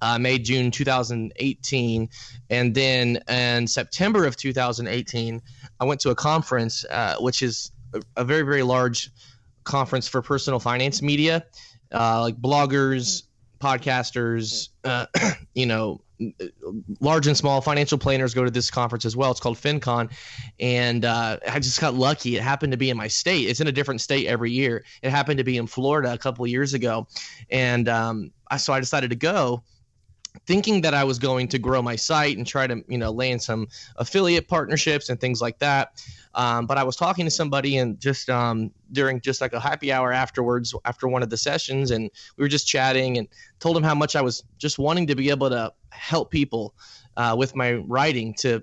Uh, 0.00 0.18
May 0.18 0.36
June 0.36 0.72
2018, 0.72 2.08
and 2.50 2.74
then 2.74 3.20
in 3.28 3.68
September 3.68 4.26
of 4.26 4.36
2018, 4.36 5.40
I 5.78 5.84
went 5.84 6.00
to 6.00 6.10
a 6.10 6.14
conference, 6.16 6.84
which 7.20 7.40
is 7.40 7.70
a, 7.94 8.02
a 8.16 8.24
very 8.24 8.42
very 8.42 8.64
large 8.64 9.12
conference 9.64 10.08
for 10.08 10.22
personal 10.22 10.58
finance 10.58 11.02
media, 11.02 11.44
uh, 11.92 12.22
like 12.22 12.36
bloggers, 12.36 13.24
podcasters, 13.60 14.68
uh, 14.84 15.06
you 15.54 15.66
know, 15.66 16.00
large 17.00 17.26
and 17.26 17.36
small 17.36 17.60
financial 17.60 17.98
planners 17.98 18.34
go 18.34 18.44
to 18.44 18.50
this 18.50 18.70
conference 18.70 19.04
as 19.04 19.16
well. 19.16 19.30
It's 19.30 19.40
called 19.40 19.56
FinCon, 19.56 20.10
and 20.60 21.04
uh, 21.04 21.38
I 21.48 21.58
just 21.58 21.80
got 21.80 21.94
lucky. 21.94 22.36
It 22.36 22.42
happened 22.42 22.72
to 22.72 22.76
be 22.76 22.90
in 22.90 22.96
my 22.96 23.08
state. 23.08 23.48
It's 23.48 23.60
in 23.60 23.66
a 23.66 23.72
different 23.72 24.00
state 24.00 24.26
every 24.26 24.50
year. 24.50 24.84
It 25.02 25.10
happened 25.10 25.38
to 25.38 25.44
be 25.44 25.56
in 25.56 25.66
Florida 25.66 26.12
a 26.12 26.18
couple 26.18 26.44
of 26.44 26.50
years 26.50 26.74
ago, 26.74 27.06
and 27.50 27.88
um, 27.88 28.30
I, 28.50 28.56
so 28.56 28.72
I 28.72 28.80
decided 28.80 29.10
to 29.10 29.16
go 29.16 29.62
thinking 30.46 30.80
that 30.80 30.94
I 30.94 31.04
was 31.04 31.18
going 31.18 31.48
to 31.48 31.58
grow 31.58 31.82
my 31.82 31.96
site 31.96 32.36
and 32.36 32.46
try 32.46 32.66
to, 32.66 32.82
you 32.88 32.98
know, 32.98 33.10
land 33.10 33.42
some 33.42 33.68
affiliate 33.96 34.48
partnerships 34.48 35.08
and 35.08 35.20
things 35.20 35.40
like 35.40 35.58
that. 35.60 36.04
Um, 36.34 36.66
but 36.66 36.78
I 36.78 36.84
was 36.84 36.96
talking 36.96 37.24
to 37.26 37.30
somebody 37.30 37.76
and 37.76 38.00
just 38.00 38.28
um, 38.28 38.70
during 38.90 39.20
just 39.20 39.40
like 39.40 39.52
a 39.52 39.60
happy 39.60 39.92
hour 39.92 40.12
afterwards, 40.12 40.74
after 40.84 41.06
one 41.06 41.22
of 41.22 41.30
the 41.30 41.36
sessions, 41.36 41.90
and 41.90 42.10
we 42.36 42.42
were 42.42 42.48
just 42.48 42.66
chatting 42.66 43.18
and 43.18 43.28
told 43.60 43.76
him 43.76 43.82
how 43.82 43.94
much 43.94 44.16
I 44.16 44.22
was 44.22 44.42
just 44.58 44.78
wanting 44.78 45.06
to 45.08 45.14
be 45.14 45.30
able 45.30 45.50
to 45.50 45.72
help 45.90 46.30
people 46.30 46.74
uh, 47.16 47.34
with 47.38 47.54
my 47.54 47.74
writing 47.74 48.34
to 48.34 48.62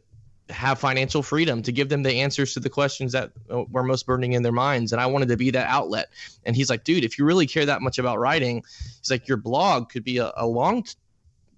have 0.49 0.79
financial 0.79 1.21
freedom 1.21 1.61
to 1.61 1.71
give 1.71 1.89
them 1.89 2.01
the 2.01 2.11
answers 2.11 2.53
to 2.53 2.59
the 2.59 2.69
questions 2.69 3.11
that 3.11 3.31
uh, 3.51 3.63
were 3.69 3.83
most 3.83 4.05
burning 4.05 4.33
in 4.33 4.41
their 4.41 4.51
minds 4.51 4.91
and 4.91 4.99
i 4.99 5.05
wanted 5.05 5.27
to 5.27 5.37
be 5.37 5.51
that 5.51 5.67
outlet 5.67 6.09
and 6.43 6.55
he's 6.55 6.71
like 6.71 6.83
dude 6.83 7.03
if 7.03 7.19
you 7.19 7.25
really 7.25 7.45
care 7.45 7.67
that 7.67 7.83
much 7.83 7.99
about 7.99 8.17
writing 8.17 8.63
he's 8.99 9.11
like 9.11 9.27
your 9.27 9.37
blog 9.37 9.89
could 9.89 10.03
be 10.03 10.17
a, 10.17 10.31
a 10.37 10.47
long 10.47 10.83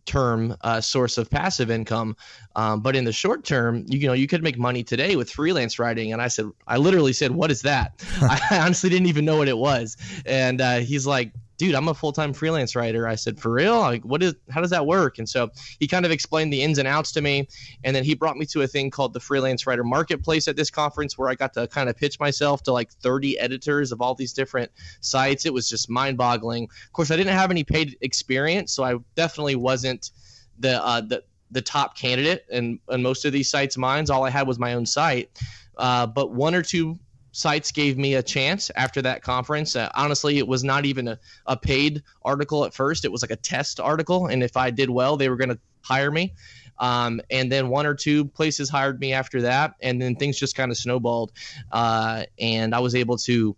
term 0.06 0.56
uh, 0.62 0.81
source 0.81 1.18
of 1.18 1.30
passive 1.30 1.71
income. 1.71 2.15
Um, 2.56 2.81
but 2.81 2.95
in 2.95 3.06
the 3.06 3.13
short 3.13 3.44
term, 3.44 3.86
you, 3.88 4.00
you, 4.00 4.08
know, 4.08 4.13
you 4.13 4.27
could 4.27 4.43
make 4.43 4.58
money 4.58 4.84
today 4.84 5.15
with 5.15 5.29
freelance 5.29 5.79
writing. 5.79 6.13
And 6.13 6.22
I 6.22 6.27
said, 6.27 6.46
I 6.67 6.77
literally 6.77 7.13
said, 7.13 7.31
what 7.31 7.51
is 7.51 7.62
that? 7.62 8.03
I 8.22 8.60
honestly 8.60 8.89
didn't 8.89 9.08
even 9.08 9.25
know 9.25 9.38
what 9.38 9.48
it 9.48 9.58
was. 9.58 9.98
And 10.25 10.62
uh, 10.62 10.77
he's 10.77 11.08
like, 11.08 11.31
dude, 11.62 11.75
I'm 11.75 11.88
a 11.89 11.94
full 11.94 12.12
time 12.12 12.34
freelance 12.34 12.75
writer. 12.75 13.08
I 13.08 13.13
said, 13.13 13.39
for 13.39 13.51
real? 13.51 13.77
Like, 13.82 14.03
what 14.03 14.24
is, 14.24 14.34
how 14.50 14.62
does 14.62 14.72
that 14.72 14.88
work? 14.88 15.20
And 15.20 15.30
so 15.30 15.51
he 15.80 15.88
kind 15.88 16.08
of 16.08 16.12
explained 16.12 16.51
the 16.51 16.63
ins 16.63 16.80
and 16.80 16.88
outs 16.88 17.12
to 17.12 17.22
me. 17.22 17.48
And 17.84 17.96
then 17.96 18.03
he 18.03 18.15
brought 18.15 18.36
me 18.36 18.48
to 18.48 18.63
a 18.63 18.68
thing 18.68 18.89
called 18.89 19.13
the 19.13 19.20
Freelance 19.20 19.68
Writer 19.68 19.84
Marketplace 19.84 20.48
at 20.48 20.56
this 20.56 20.72
conference 20.72 21.20
where 21.20 21.30
I 21.30 21.36
got 21.36 21.53
to 21.53 21.68
kind 21.68 21.88
of 21.88 21.96
pitch 21.96 22.20
myself 22.20 22.63
to 22.63 22.74
like 22.74 22.91
30 22.91 23.38
editors 23.38 23.91
of 23.91 24.01
all 24.01 24.15
these 24.15 24.34
different 24.34 24.72
sites. 25.01 25.46
It 25.46 25.53
was 25.53 25.70
just 25.70 25.88
mind 25.88 26.18
boggling. 26.18 26.63
Of 26.63 26.94
course, 26.94 27.12
I 27.12 27.15
didn't 27.15 27.34
have 27.34 27.51
any 27.51 27.63
paid 27.63 27.96
experience, 28.01 28.74
so 28.74 28.84
I 28.84 28.96
definitely 29.13 29.56
wasn't 29.56 30.10
the, 30.58 30.84
uh, 30.84 31.01
the, 31.01 31.24
the 31.51 31.62
top 31.62 31.96
candidate 31.96 32.44
in, 32.50 32.80
in 32.89 33.03
most 33.03 33.24
of 33.24 33.34
these 33.34 33.51
sites' 33.51 33.77
minds. 33.77 34.10
All 34.10 34.24
I 34.24 34.32
had 34.32 34.48
was 34.48 34.58
my 34.58 34.74
own 34.74 34.88
site. 34.88 35.30
Uh, 35.77 36.08
but 36.08 36.32
one 36.32 36.56
or 36.56 36.63
two 36.63 36.98
sites 37.31 37.71
gave 37.71 37.97
me 37.97 38.15
a 38.15 38.23
chance 38.23 38.71
after 38.75 39.01
that 39.01 39.21
conference. 39.23 39.75
Uh, 39.75 39.89
honestly, 39.93 40.38
it 40.38 40.47
was 40.47 40.63
not 40.63 40.85
even 40.85 41.07
a, 41.07 41.19
a 41.47 41.57
paid 41.57 42.03
article 42.23 42.65
at 42.65 42.73
first. 42.73 43.05
It 43.05 43.11
was 43.11 43.21
like 43.21 43.31
a 43.31 43.35
test 43.35 43.79
article. 43.79 44.27
And 44.27 44.43
if 44.43 44.57
I 44.57 44.71
did 44.71 44.89
well, 44.89 45.17
they 45.17 45.29
were 45.29 45.38
going 45.38 45.50
to 45.50 45.59
hire 45.81 46.11
me. 46.11 46.33
Um, 46.79 47.21
and 47.29 47.51
then 47.51 47.69
one 47.69 47.85
or 47.85 47.93
two 47.93 48.25
places 48.25 48.69
hired 48.69 49.00
me 49.00 49.13
after 49.13 49.41
that. 49.43 49.75
And 49.81 50.01
then 50.01 50.15
things 50.15 50.38
just 50.38 50.55
kind 50.55 50.71
of 50.71 50.77
snowballed. 50.77 51.31
Uh, 51.71 52.23
and 52.39 52.73
I 52.73 52.79
was 52.79 52.95
able 52.95 53.17
to 53.19 53.55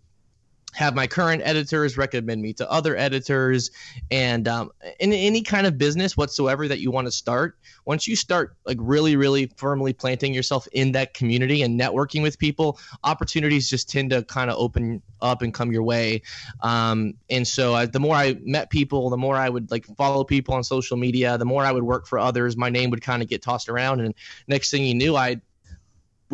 have 0.74 0.94
my 0.94 1.06
current 1.06 1.42
editors 1.44 1.96
recommend 1.96 2.42
me 2.42 2.52
to 2.52 2.70
other 2.70 2.96
editors 2.96 3.70
and 4.10 4.48
um, 4.48 4.70
in 5.00 5.12
any 5.12 5.42
kind 5.42 5.66
of 5.66 5.78
business 5.78 6.16
whatsoever 6.16 6.68
that 6.68 6.80
you 6.80 6.90
want 6.90 7.06
to 7.06 7.12
start 7.12 7.56
once 7.84 8.06
you 8.08 8.16
start 8.16 8.56
like 8.66 8.78
really 8.80 9.16
really 9.16 9.50
firmly 9.56 9.92
planting 9.92 10.34
yourself 10.34 10.66
in 10.72 10.92
that 10.92 11.14
community 11.14 11.62
and 11.62 11.78
networking 11.78 12.22
with 12.22 12.38
people 12.38 12.78
opportunities 13.04 13.68
just 13.68 13.88
tend 13.88 14.10
to 14.10 14.22
kind 14.24 14.50
of 14.50 14.56
open 14.58 15.02
up 15.24 15.42
and 15.42 15.54
come 15.54 15.72
your 15.72 15.82
way. 15.82 16.22
Um, 16.60 17.14
and 17.30 17.48
so 17.48 17.74
I, 17.74 17.86
the 17.86 18.00
more 18.00 18.14
i 18.14 18.36
met 18.42 18.70
people 18.70 19.10
the 19.10 19.16
more 19.16 19.36
i 19.36 19.48
would 19.48 19.70
like 19.70 19.86
follow 19.96 20.24
people 20.24 20.54
on 20.54 20.62
social 20.62 20.96
media 20.96 21.38
the 21.38 21.44
more 21.44 21.64
i 21.64 21.72
would 21.72 21.82
work 21.82 22.06
for 22.06 22.18
others 22.18 22.56
my 22.56 22.68
name 22.68 22.90
would 22.90 23.02
kind 23.02 23.22
of 23.22 23.28
get 23.28 23.42
tossed 23.42 23.68
around 23.68 24.00
and 24.00 24.14
next 24.46 24.70
thing 24.70 24.84
you 24.84 24.94
knew 24.94 25.16
i 25.16 25.40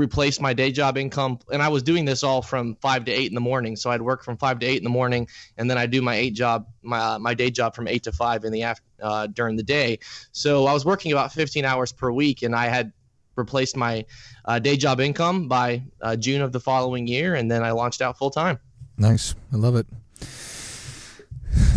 replace 0.01 0.41
my 0.41 0.53
day 0.53 0.73
job 0.73 0.97
income. 0.97 1.39
And 1.53 1.63
I 1.63 1.69
was 1.69 1.83
doing 1.83 2.05
this 2.05 2.23
all 2.23 2.43
from 2.43 2.77
five 2.77 3.05
to 3.05 3.13
eight 3.13 3.29
in 3.29 3.35
the 3.35 3.41
morning. 3.41 3.77
So 3.77 3.91
I'd 3.91 4.03
work 4.03 4.25
from 4.25 4.37
five 4.37 4.59
to 4.61 4.67
eight 4.67 4.79
in 4.79 4.85
the 4.85 4.91
morning, 4.91 5.29
and 5.59 5.71
then 5.71 5.79
I 5.79 5.87
do 5.87 6.03
my 6.03 6.15
eight 6.15 6.35
job, 6.35 6.67
my 6.83 6.99
uh, 6.99 7.19
my 7.19 7.35
day 7.35 7.51
job 7.51 7.75
from 7.75 7.87
eight 7.87 8.03
to 8.05 8.13
five 8.13 8.45
in 8.45 8.53
the 8.53 8.63
after 8.63 8.85
uh, 9.03 9.27
during 9.29 9.57
the 9.57 9.63
day. 9.63 9.99
So 10.33 10.67
I 10.67 10.73
was 10.73 10.85
working 10.85 11.13
about 11.13 11.33
15 11.33 11.65
hours 11.65 11.93
per 11.93 12.11
week, 12.11 12.43
and 12.43 12.55
I 12.55 12.67
had 12.67 12.93
replaced 13.37 13.77
my 13.77 14.05
uh, 14.45 14.59
day 14.59 14.77
job 14.77 15.01
income 15.01 15.49
by 15.49 15.83
uh, 16.01 16.17
June 16.17 16.43
of 16.43 16.53
the 16.53 16.61
following 16.61 17.07
year, 17.07 17.35
and 17.35 17.51
then 17.51 17.63
I 17.63 17.71
launched 17.73 18.03
out 18.03 18.19
full 18.19 18.31
time. 18.31 18.59
Nice, 18.97 19.35
I 19.53 19.57
love 19.57 19.77
it. 19.77 19.87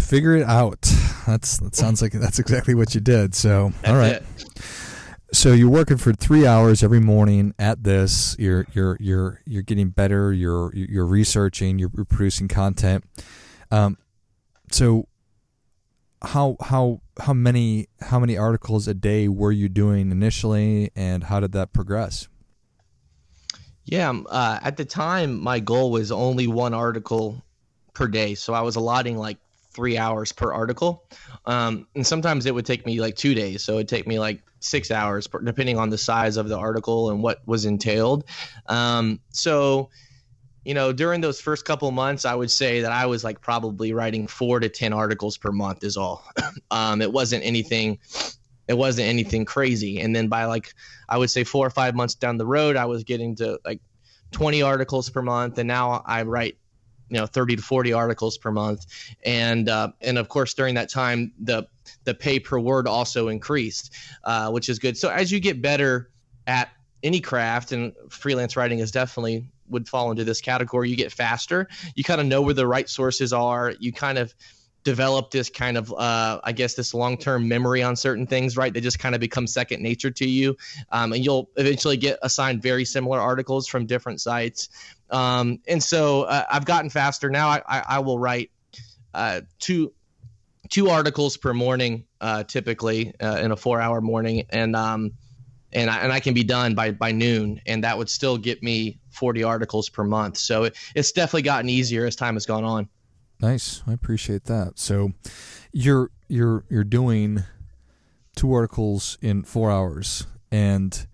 Figure 0.01 0.35
it 0.35 0.43
out. 0.43 0.81
That's 1.25 1.57
that 1.59 1.75
sounds 1.75 2.01
like 2.01 2.11
that's 2.11 2.39
exactly 2.39 2.75
what 2.75 2.93
you 2.93 3.01
did. 3.01 3.33
So, 3.33 3.71
That's 3.81 3.89
all 3.89 3.97
right. 3.97 4.11
it. 4.13 4.23
So 5.33 5.51
you're 5.51 5.67
working 5.67 5.97
for 5.97 6.13
three 6.13 6.45
hours 6.45 6.83
every 6.83 6.99
morning 6.99 7.55
at 7.57 7.83
this. 7.83 8.35
You're 8.37 8.67
you're 8.71 8.97
you're 8.99 9.41
you're 9.47 9.63
getting 9.63 9.89
better. 9.89 10.31
You're 10.31 10.71
you're 10.75 11.07
researching. 11.07 11.79
You're 11.79 11.89
producing 11.89 12.47
content. 12.47 13.03
Um, 13.71 13.97
so 14.71 15.07
how 16.21 16.55
how 16.61 17.01
how 17.19 17.33
many 17.33 17.87
how 17.99 18.19
many 18.19 18.37
articles 18.37 18.87
a 18.87 18.93
day 18.93 19.27
were 19.27 19.51
you 19.51 19.69
doing 19.69 20.11
initially, 20.11 20.91
and 20.95 21.23
how 21.23 21.39
did 21.39 21.51
that 21.53 21.73
progress? 21.73 22.27
Yeah, 23.85 24.09
um, 24.09 24.27
uh, 24.29 24.59
at 24.61 24.77
the 24.77 24.85
time, 24.85 25.41
my 25.41 25.59
goal 25.59 25.89
was 25.89 26.11
only 26.11 26.45
one 26.45 26.75
article 26.75 27.43
per 27.95 28.07
day, 28.07 28.35
so 28.35 28.53
I 28.53 28.61
was 28.61 28.75
allotting 28.75 29.17
like 29.17 29.39
three 29.73 29.97
hours 29.97 30.31
per 30.31 30.53
article, 30.53 31.05
um, 31.45 31.87
and 31.95 32.05
sometimes 32.05 32.45
it 32.45 32.53
would 32.53 32.65
take 32.65 32.85
me 32.85 32.99
like 33.01 33.15
two 33.15 33.33
days. 33.33 33.63
So 33.63 33.75
it'd 33.75 33.87
take 33.87 34.07
me 34.07 34.19
like 34.19 34.41
six 34.59 34.91
hours, 34.91 35.27
depending 35.43 35.77
on 35.77 35.89
the 35.89 35.97
size 35.97 36.37
of 36.37 36.47
the 36.47 36.57
article 36.57 37.09
and 37.09 37.21
what 37.21 37.41
was 37.45 37.65
entailed. 37.65 38.23
Um, 38.67 39.19
so, 39.29 39.89
you 40.63 40.73
know, 40.73 40.93
during 40.93 41.21
those 41.21 41.41
first 41.41 41.65
couple 41.65 41.91
months, 41.91 42.25
I 42.25 42.35
would 42.35 42.51
say 42.51 42.81
that 42.81 42.91
I 42.91 43.05
was 43.05 43.23
like 43.23 43.41
probably 43.41 43.93
writing 43.93 44.27
four 44.27 44.59
to 44.59 44.69
ten 44.69 44.93
articles 44.93 45.37
per 45.37 45.51
month 45.51 45.83
is 45.83 45.97
all. 45.97 46.23
um, 46.71 47.01
it 47.01 47.11
wasn't 47.11 47.43
anything. 47.43 47.99
It 48.67 48.77
wasn't 48.77 49.09
anything 49.09 49.43
crazy. 49.43 49.99
And 49.99 50.15
then 50.15 50.29
by 50.29 50.45
like, 50.45 50.73
I 51.09 51.17
would 51.17 51.29
say 51.29 51.43
four 51.43 51.67
or 51.67 51.69
five 51.69 51.95
months 51.95 52.15
down 52.15 52.37
the 52.37 52.45
road, 52.45 52.77
I 52.77 52.85
was 52.85 53.03
getting 53.03 53.35
to 53.35 53.59
like 53.65 53.81
20 54.31 54.61
articles 54.61 55.09
per 55.09 55.21
month, 55.21 55.57
and 55.57 55.67
now 55.67 56.01
I 56.05 56.23
write 56.23 56.57
you 57.13 57.19
know 57.19 57.27
30 57.27 57.57
to 57.57 57.61
40 57.61 57.93
articles 57.93 58.37
per 58.37 58.51
month. 58.51 58.85
And 59.23 59.69
uh, 59.69 59.91
and 60.01 60.17
of 60.17 60.29
course 60.29 60.53
during 60.55 60.75
that 60.75 60.89
time 60.89 61.31
the 61.39 61.67
the 62.03 62.13
pay 62.13 62.39
per 62.39 62.57
word 62.57 62.87
also 62.87 63.27
increased 63.27 63.95
uh, 64.23 64.49
which 64.51 64.67
is 64.67 64.79
good. 64.79 64.97
So 64.97 65.09
as 65.09 65.31
you 65.31 65.39
get 65.39 65.61
better 65.61 66.09
at 66.47 66.69
any 67.03 67.19
craft 67.19 67.71
and 67.71 67.93
freelance 68.09 68.57
writing 68.57 68.79
is 68.79 68.91
definitely 68.91 69.45
would 69.69 69.87
fall 69.87 70.11
into 70.11 70.23
this 70.23 70.41
category 70.41 70.89
you 70.89 70.95
get 70.95 71.11
faster. 71.11 71.67
You 71.95 72.03
kind 72.03 72.19
of 72.19 72.27
know 72.27 72.41
where 72.41 72.53
the 72.53 72.67
right 72.67 72.89
sources 72.89 73.31
are. 73.31 73.73
You 73.79 73.93
kind 73.93 74.17
of 74.17 74.33
develop 74.83 75.31
this 75.31 75.49
kind 75.49 75.77
of 75.77 75.93
uh, 75.93 76.41
i 76.43 76.51
guess 76.51 76.73
this 76.73 76.93
long-term 76.93 77.47
memory 77.47 77.81
on 77.81 77.95
certain 77.95 78.27
things 78.27 78.57
right? 78.57 78.73
They 78.73 78.81
just 78.81 78.99
kind 78.99 79.15
of 79.15 79.21
become 79.21 79.47
second 79.47 79.81
nature 79.81 80.11
to 80.11 80.27
you. 80.27 80.57
Um, 80.91 81.13
and 81.13 81.23
you'll 81.23 81.49
eventually 81.55 81.97
get 81.97 82.19
assigned 82.21 82.61
very 82.61 82.85
similar 82.85 83.19
articles 83.19 83.67
from 83.67 83.85
different 83.85 84.19
sites 84.19 84.69
um, 85.13 85.59
and 85.67 85.81
so 85.81 86.23
uh, 86.23 86.43
I've 86.51 86.65
gotten 86.65 86.89
faster 86.89 87.29
now. 87.29 87.47
I, 87.47 87.61
I, 87.67 87.83
I 87.87 87.99
will 87.99 88.19
write 88.19 88.49
uh, 89.13 89.41
two 89.59 89.93
two 90.69 90.89
articles 90.89 91.37
per 91.37 91.53
morning, 91.53 92.05
uh, 92.19 92.43
typically 92.43 93.13
uh, 93.21 93.37
in 93.37 93.51
a 93.51 93.55
four 93.55 93.79
hour 93.79 94.01
morning, 94.01 94.45
and 94.49 94.75
um, 94.75 95.11
and 95.71 95.89
I, 95.89 95.99
and 95.99 96.11
I 96.11 96.19
can 96.19 96.33
be 96.33 96.43
done 96.43 96.73
by 96.73 96.91
by 96.91 97.11
noon, 97.11 97.61
and 97.67 97.83
that 97.83 97.97
would 97.97 98.09
still 98.09 98.37
get 98.37 98.63
me 98.63 98.99
forty 99.11 99.43
articles 99.43 99.87
per 99.87 100.03
month. 100.03 100.37
So 100.37 100.63
it, 100.63 100.75
it's 100.95 101.11
definitely 101.11 101.43
gotten 101.43 101.69
easier 101.69 102.07
as 102.07 102.15
time 102.15 102.33
has 102.33 102.47
gone 102.47 102.63
on. 102.63 102.89
Nice, 103.39 103.83
I 103.85 103.93
appreciate 103.93 104.45
that. 104.45 104.79
So 104.79 105.11
you're 105.71 106.09
you're 106.27 106.65
you're 106.69 106.83
doing 106.83 107.43
two 108.35 108.51
articles 108.51 109.19
in 109.21 109.43
four 109.43 109.69
hours, 109.69 110.25
and 110.51 111.05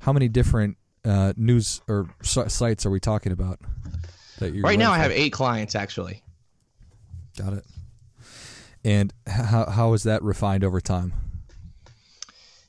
how 0.00 0.12
many 0.12 0.28
different 0.28 0.76
uh, 1.08 1.32
news 1.36 1.80
or 1.88 2.08
sites 2.22 2.86
are 2.86 2.90
we 2.90 3.00
talking 3.00 3.32
about? 3.32 3.58
That 4.38 4.54
you 4.54 4.62
Right 4.62 4.78
now, 4.78 4.92
I 4.92 4.98
have 4.98 5.10
eight 5.10 5.32
clients 5.32 5.74
actually. 5.74 6.22
got 7.36 7.54
it. 7.54 7.64
And 8.84 9.12
how 9.26 9.68
how 9.68 9.92
is 9.94 10.04
that 10.04 10.22
refined 10.22 10.62
over 10.62 10.80
time? 10.80 11.12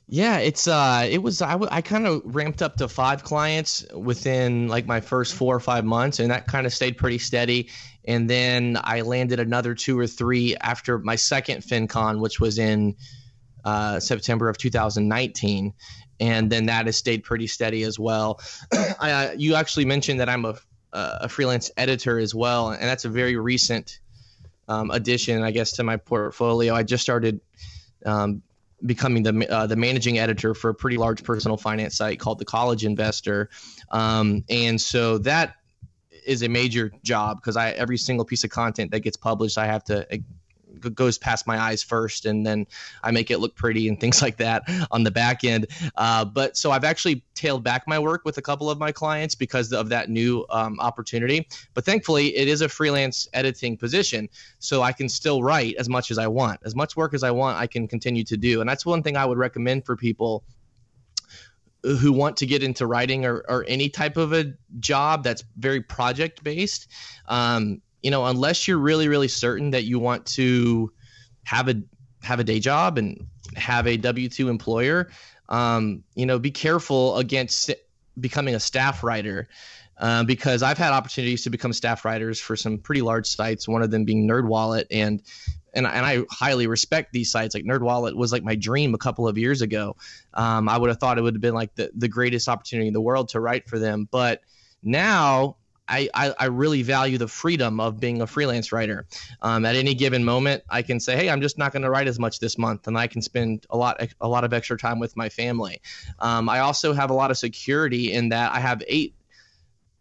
Yeah, 0.08 0.38
it's 0.38 0.66
uh, 0.66 1.06
it 1.08 1.22
was 1.22 1.40
I, 1.40 1.52
w- 1.52 1.68
I 1.70 1.82
kind 1.82 2.04
of 2.06 2.22
ramped 2.24 2.62
up 2.62 2.76
to 2.78 2.88
five 2.88 3.22
clients 3.22 3.86
within 3.94 4.66
like 4.66 4.86
my 4.86 5.00
first 5.00 5.34
four 5.34 5.54
or 5.54 5.60
five 5.60 5.84
months, 5.84 6.18
and 6.18 6.32
that 6.32 6.48
kind 6.48 6.66
of 6.66 6.74
stayed 6.74 6.96
pretty 6.98 7.18
steady. 7.18 7.68
And 8.06 8.28
then 8.28 8.76
I 8.82 9.02
landed 9.02 9.38
another 9.38 9.72
two 9.74 9.96
or 9.96 10.08
three 10.08 10.56
after 10.56 10.98
my 10.98 11.14
second 11.14 11.62
FinCon, 11.62 12.18
which 12.18 12.40
was 12.40 12.58
in 12.58 12.96
uh, 13.64 14.00
September 14.00 14.48
of 14.48 14.58
2019, 14.58 15.72
and 16.20 16.50
then 16.50 16.66
that 16.66 16.86
has 16.86 16.96
stayed 16.96 17.24
pretty 17.24 17.46
steady 17.46 17.82
as 17.82 17.98
well. 17.98 18.40
I, 19.00 19.34
you 19.36 19.54
actually 19.54 19.86
mentioned 19.86 20.20
that 20.20 20.28
I'm 20.28 20.44
a 20.44 20.54
a 20.92 21.28
freelance 21.28 21.70
editor 21.76 22.18
as 22.18 22.34
well, 22.34 22.70
and 22.70 22.82
that's 22.82 23.04
a 23.04 23.08
very 23.08 23.36
recent 23.36 24.00
um, 24.68 24.90
addition, 24.90 25.42
I 25.42 25.50
guess, 25.50 25.72
to 25.72 25.84
my 25.84 25.96
portfolio. 25.96 26.74
I 26.74 26.82
just 26.82 27.02
started 27.02 27.40
um, 28.04 28.42
becoming 28.84 29.22
the 29.22 29.50
uh, 29.50 29.66
the 29.66 29.76
managing 29.76 30.18
editor 30.18 30.54
for 30.54 30.70
a 30.70 30.74
pretty 30.74 30.96
large 30.96 31.22
personal 31.22 31.56
finance 31.56 31.96
site 31.96 32.18
called 32.18 32.38
the 32.38 32.44
College 32.44 32.84
Investor, 32.84 33.50
um, 33.90 34.44
and 34.48 34.80
so 34.80 35.18
that 35.18 35.56
is 36.26 36.42
a 36.42 36.48
major 36.48 36.92
job 37.02 37.40
because 37.40 37.56
I 37.56 37.70
every 37.70 37.98
single 37.98 38.24
piece 38.24 38.44
of 38.44 38.50
content 38.50 38.90
that 38.90 39.00
gets 39.00 39.16
published, 39.16 39.58
I 39.58 39.66
have 39.66 39.84
to 39.84 40.06
goes 40.80 41.18
past 41.18 41.46
my 41.46 41.58
eyes 41.58 41.82
first, 41.82 42.26
and 42.26 42.46
then 42.46 42.66
I 43.02 43.10
make 43.10 43.30
it 43.30 43.38
look 43.38 43.54
pretty 43.54 43.88
and 43.88 44.00
things 44.00 44.22
like 44.26 44.36
that 44.38 44.62
on 44.90 45.04
the 45.04 45.10
back 45.10 45.44
end. 45.44 45.66
Uh, 45.96 46.24
but 46.24 46.56
so 46.56 46.70
I've 46.70 46.84
actually 46.84 47.22
tailed 47.34 47.64
back 47.64 47.86
my 47.86 47.98
work 47.98 48.24
with 48.24 48.38
a 48.38 48.42
couple 48.42 48.70
of 48.70 48.78
my 48.78 48.92
clients 48.92 49.34
because 49.34 49.72
of 49.72 49.88
that 49.88 50.10
new 50.10 50.44
um, 50.50 50.78
opportunity. 50.80 51.46
But 51.74 51.84
thankfully, 51.84 52.36
it 52.36 52.48
is 52.48 52.60
a 52.60 52.68
freelance 52.68 53.28
editing 53.32 53.76
position, 53.76 54.28
so 54.58 54.82
I 54.82 54.92
can 54.92 55.08
still 55.08 55.42
write 55.42 55.76
as 55.76 55.88
much 55.88 56.10
as 56.10 56.18
I 56.18 56.26
want, 56.26 56.60
as 56.64 56.74
much 56.74 56.96
work 56.96 57.14
as 57.14 57.22
I 57.22 57.30
want. 57.30 57.58
I 57.58 57.66
can 57.66 57.88
continue 57.88 58.24
to 58.24 58.36
do, 58.36 58.60
and 58.60 58.68
that's 58.68 58.86
one 58.86 59.02
thing 59.02 59.16
I 59.16 59.24
would 59.24 59.38
recommend 59.38 59.86
for 59.86 59.96
people 59.96 60.44
who 61.82 62.12
want 62.12 62.36
to 62.38 62.46
get 62.46 62.62
into 62.62 62.86
writing 62.86 63.24
or, 63.24 63.42
or 63.48 63.64
any 63.66 63.88
type 63.88 64.16
of 64.16 64.32
a 64.32 64.52
job 64.78 65.24
that's 65.24 65.44
very 65.58 65.80
project 65.80 66.42
based 66.44 66.88
um, 67.26 67.80
you 68.02 68.10
know 68.10 68.26
unless 68.26 68.66
you're 68.66 68.78
really 68.78 69.08
really 69.08 69.28
certain 69.28 69.70
that 69.70 69.84
you 69.84 69.98
want 69.98 70.24
to 70.26 70.92
have 71.44 71.68
a 71.68 71.80
have 72.22 72.40
a 72.40 72.44
day 72.44 72.60
job 72.60 72.98
and 72.98 73.26
have 73.56 73.86
a 73.86 73.96
w2 73.96 74.48
employer 74.48 75.10
um, 75.48 76.02
you 76.14 76.26
know 76.26 76.38
be 76.38 76.50
careful 76.50 77.16
against 77.18 77.70
becoming 78.18 78.54
a 78.54 78.60
staff 78.60 79.02
writer 79.02 79.48
uh, 80.00 80.24
because 80.24 80.62
I've 80.62 80.78
had 80.78 80.92
opportunities 80.92 81.42
to 81.44 81.50
become 81.50 81.74
staff 81.74 82.04
writers 82.06 82.40
for 82.40 82.56
some 82.56 82.78
pretty 82.78 83.02
large 83.02 83.26
sites. 83.26 83.68
One 83.68 83.82
of 83.82 83.90
them 83.90 84.06
being 84.06 84.26
NerdWallet, 84.26 84.86
and 84.90 85.22
and 85.74 85.86
and 85.86 86.06
I 86.06 86.22
highly 86.30 86.66
respect 86.66 87.12
these 87.12 87.30
sites. 87.30 87.54
Like 87.54 87.64
NerdWallet 87.64 88.16
was 88.16 88.32
like 88.32 88.42
my 88.42 88.54
dream 88.54 88.94
a 88.94 88.98
couple 88.98 89.28
of 89.28 89.36
years 89.36 89.60
ago. 89.60 89.96
Um, 90.32 90.70
I 90.70 90.78
would 90.78 90.88
have 90.88 90.98
thought 90.98 91.18
it 91.18 91.20
would 91.20 91.34
have 91.34 91.42
been 91.42 91.54
like 91.54 91.74
the 91.74 91.90
the 91.94 92.08
greatest 92.08 92.48
opportunity 92.48 92.88
in 92.88 92.94
the 92.94 93.00
world 93.00 93.28
to 93.30 93.40
write 93.40 93.68
for 93.68 93.78
them, 93.78 94.08
but 94.10 94.40
now 94.82 95.56
I, 95.90 96.08
I, 96.14 96.34
I, 96.38 96.44
really 96.46 96.82
value 96.82 97.18
the 97.18 97.26
freedom 97.28 97.80
of 97.80 97.98
being 97.98 98.22
a 98.22 98.26
freelance 98.26 98.72
writer. 98.72 99.06
Um, 99.42 99.64
at 99.64 99.74
any 99.74 99.94
given 99.94 100.24
moment, 100.24 100.62
I 100.70 100.82
can 100.82 101.00
say, 101.00 101.16
"Hey, 101.16 101.28
I'm 101.28 101.40
just 101.40 101.58
not 101.58 101.72
going 101.72 101.82
to 101.82 101.90
write 101.90 102.06
as 102.06 102.18
much 102.18 102.38
this 102.38 102.56
month," 102.56 102.86
and 102.86 102.96
I 102.96 103.08
can 103.08 103.20
spend 103.22 103.66
a 103.70 103.76
lot 103.76 104.00
a 104.20 104.28
lot 104.28 104.44
of 104.44 104.52
extra 104.52 104.78
time 104.78 105.00
with 105.00 105.16
my 105.16 105.28
family. 105.28 105.82
Um, 106.20 106.48
I 106.48 106.60
also 106.60 106.92
have 106.92 107.10
a 107.10 107.14
lot 107.14 107.30
of 107.30 107.38
security 107.38 108.12
in 108.12 108.28
that 108.30 108.52
I 108.52 108.60
have 108.60 108.82
eight 108.86 109.14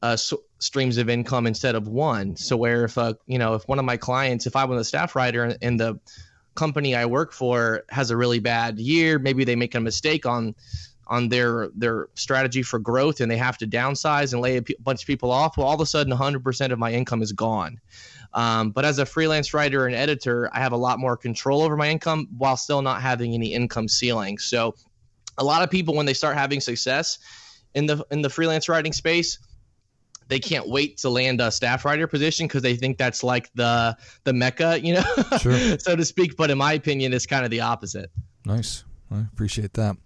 uh, 0.02 0.16
so 0.16 0.44
streams 0.60 0.98
of 0.98 1.10
income 1.10 1.48
instead 1.48 1.76
of 1.76 1.88
one. 1.88 2.36
So 2.36 2.56
where 2.58 2.86
if 2.86 2.98
uh, 2.98 3.16
you 3.26 3.40
know 3.40 3.56
if 3.56 3.68
one 3.68 3.80
of 3.80 3.86
my 3.86 3.98
clients, 3.98 4.46
if 4.46 4.56
I 4.56 4.66
was 4.66 4.80
a 4.80 4.86
staff 4.86 5.16
writer 5.16 5.44
and, 5.44 5.58
and 5.62 5.80
the 5.80 6.00
company 6.56 6.96
I 6.96 7.06
work 7.06 7.32
for 7.32 7.84
has 7.90 8.12
a 8.12 8.18
really 8.18 8.40
bad 8.40 8.80
year, 8.80 9.18
maybe 9.18 9.44
they 9.44 9.56
make 9.56 9.76
a 9.76 9.80
mistake 9.80 10.26
on 10.26 10.56
on 11.10 11.28
their 11.28 11.70
their 11.76 12.08
strategy 12.14 12.62
for 12.62 12.80
growth 12.80 13.20
and 13.20 13.30
they 13.30 13.36
have 13.38 13.58
to 13.58 13.68
downsize 13.68 14.32
and 14.32 14.42
lay 14.42 14.58
a 14.58 14.62
p- 14.62 14.76
bunch 14.80 15.02
of 15.02 15.08
people 15.08 15.32
off 15.32 15.58
well 15.58 15.68
all 15.68 15.74
of 15.74 15.82
a 15.82 15.86
sudden 15.86 16.14
100% 16.16 16.72
of 16.72 16.80
my 16.80 16.92
income 16.92 17.22
is 17.22 17.32
gone 17.32 17.80
um, 18.34 18.70
but 18.72 18.86
as 18.86 19.00
a 19.00 19.06
freelance 19.06 19.54
writer 19.54 19.88
and 19.88 19.96
editor 19.96 20.50
i 20.54 20.60
have 20.60 20.72
a 20.72 20.78
lot 20.78 21.00
more 21.00 21.18
control 21.18 21.64
over 21.64 21.76
my 21.76 21.90
income 21.90 22.28
while 22.38 22.56
still 22.56 22.82
not 22.82 23.02
having 23.02 23.34
any 23.34 23.54
income 23.54 23.88
ceiling 23.88 24.38
so 24.38 24.74
a 25.38 25.44
lot 25.44 25.64
of 25.64 25.70
people 25.70 25.96
when 25.96 26.06
they 26.06 26.14
start 26.14 26.38
having 26.38 26.62
success 26.62 27.18
in 27.74 27.86
the 27.86 28.06
in 28.12 28.22
the 28.22 28.30
freelance 28.30 28.70
writing 28.70 28.94
space 28.94 29.40
they 30.28 30.40
can't 30.40 30.70
wait 30.70 30.98
to 30.98 31.10
land 31.10 31.42
a 31.42 31.50
staff 31.52 31.86
writer 31.86 32.06
position 32.06 32.46
because 32.46 32.62
they 32.62 32.76
think 32.76 33.00
that's 33.00 33.24
like 33.24 33.50
the 33.56 33.98
the 34.26 34.34
mecca 34.34 34.80
you 34.84 34.94
know 34.94 35.04
Sure. 35.40 35.80
so 35.80 35.96
to 35.96 36.06
speak 36.06 36.38
but 36.38 36.52
in 36.52 36.58
my 36.58 36.74
opinion 36.74 37.14
it's 37.14 37.26
kind 37.26 37.44
of 37.44 37.50
the 37.52 37.62
opposite 37.62 38.12
Nice. 38.46 38.84
I 39.12 39.20
appreciate 39.22 39.74
that. 39.74 39.98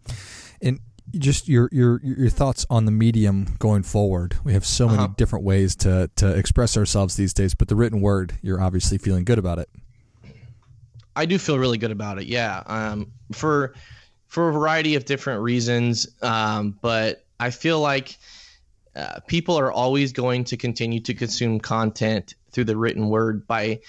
And 0.62 0.80
just 1.16 1.48
your 1.48 1.70
your 1.72 2.00
your 2.04 2.30
thoughts 2.30 2.66
on 2.70 2.86
the 2.86 2.92
medium 2.92 3.56
going 3.60 3.84
forward. 3.84 4.38
We 4.44 4.54
have 4.54 4.66
so 4.66 4.88
many 4.88 5.00
uh-huh. 5.00 5.14
different 5.18 5.46
ways 5.46 5.76
to 5.78 6.10
to 6.18 6.36
express 6.36 6.78
ourselves 6.78 7.16
these 7.16 7.34
days, 7.34 7.54
but 7.54 7.68
the 7.68 7.76
written 7.76 8.02
word, 8.02 8.38
you're 8.42 8.62
obviously 8.62 8.98
feeling 8.98 9.24
good 9.24 9.40
about 9.40 9.60
it. 9.60 9.70
I 11.16 11.26
do 11.26 11.38
feel 11.38 11.60
really 11.60 11.78
good 11.78 11.92
about 11.92 12.18
it. 12.18 12.26
Yeah, 12.26 12.64
um, 12.66 13.12
for 13.32 13.74
for 14.28 14.50
a 14.50 14.54
variety 14.54 14.96
of 14.96 15.06
different 15.06 15.42
reasons, 15.42 16.08
um, 16.22 16.78
but 16.82 17.24
I 17.40 17.52
feel 17.52 17.80
like 17.80 18.18
uh, 18.96 19.20
people 19.28 19.58
are 19.60 19.72
always 19.72 20.12
going 20.12 20.44
to 20.46 20.58
continue 20.58 21.00
to 21.02 21.14
consume 21.14 21.60
content 21.60 22.36
through 22.52 22.66
the 22.66 22.78
written 22.78 23.10
word 23.10 23.46
by 23.48 23.82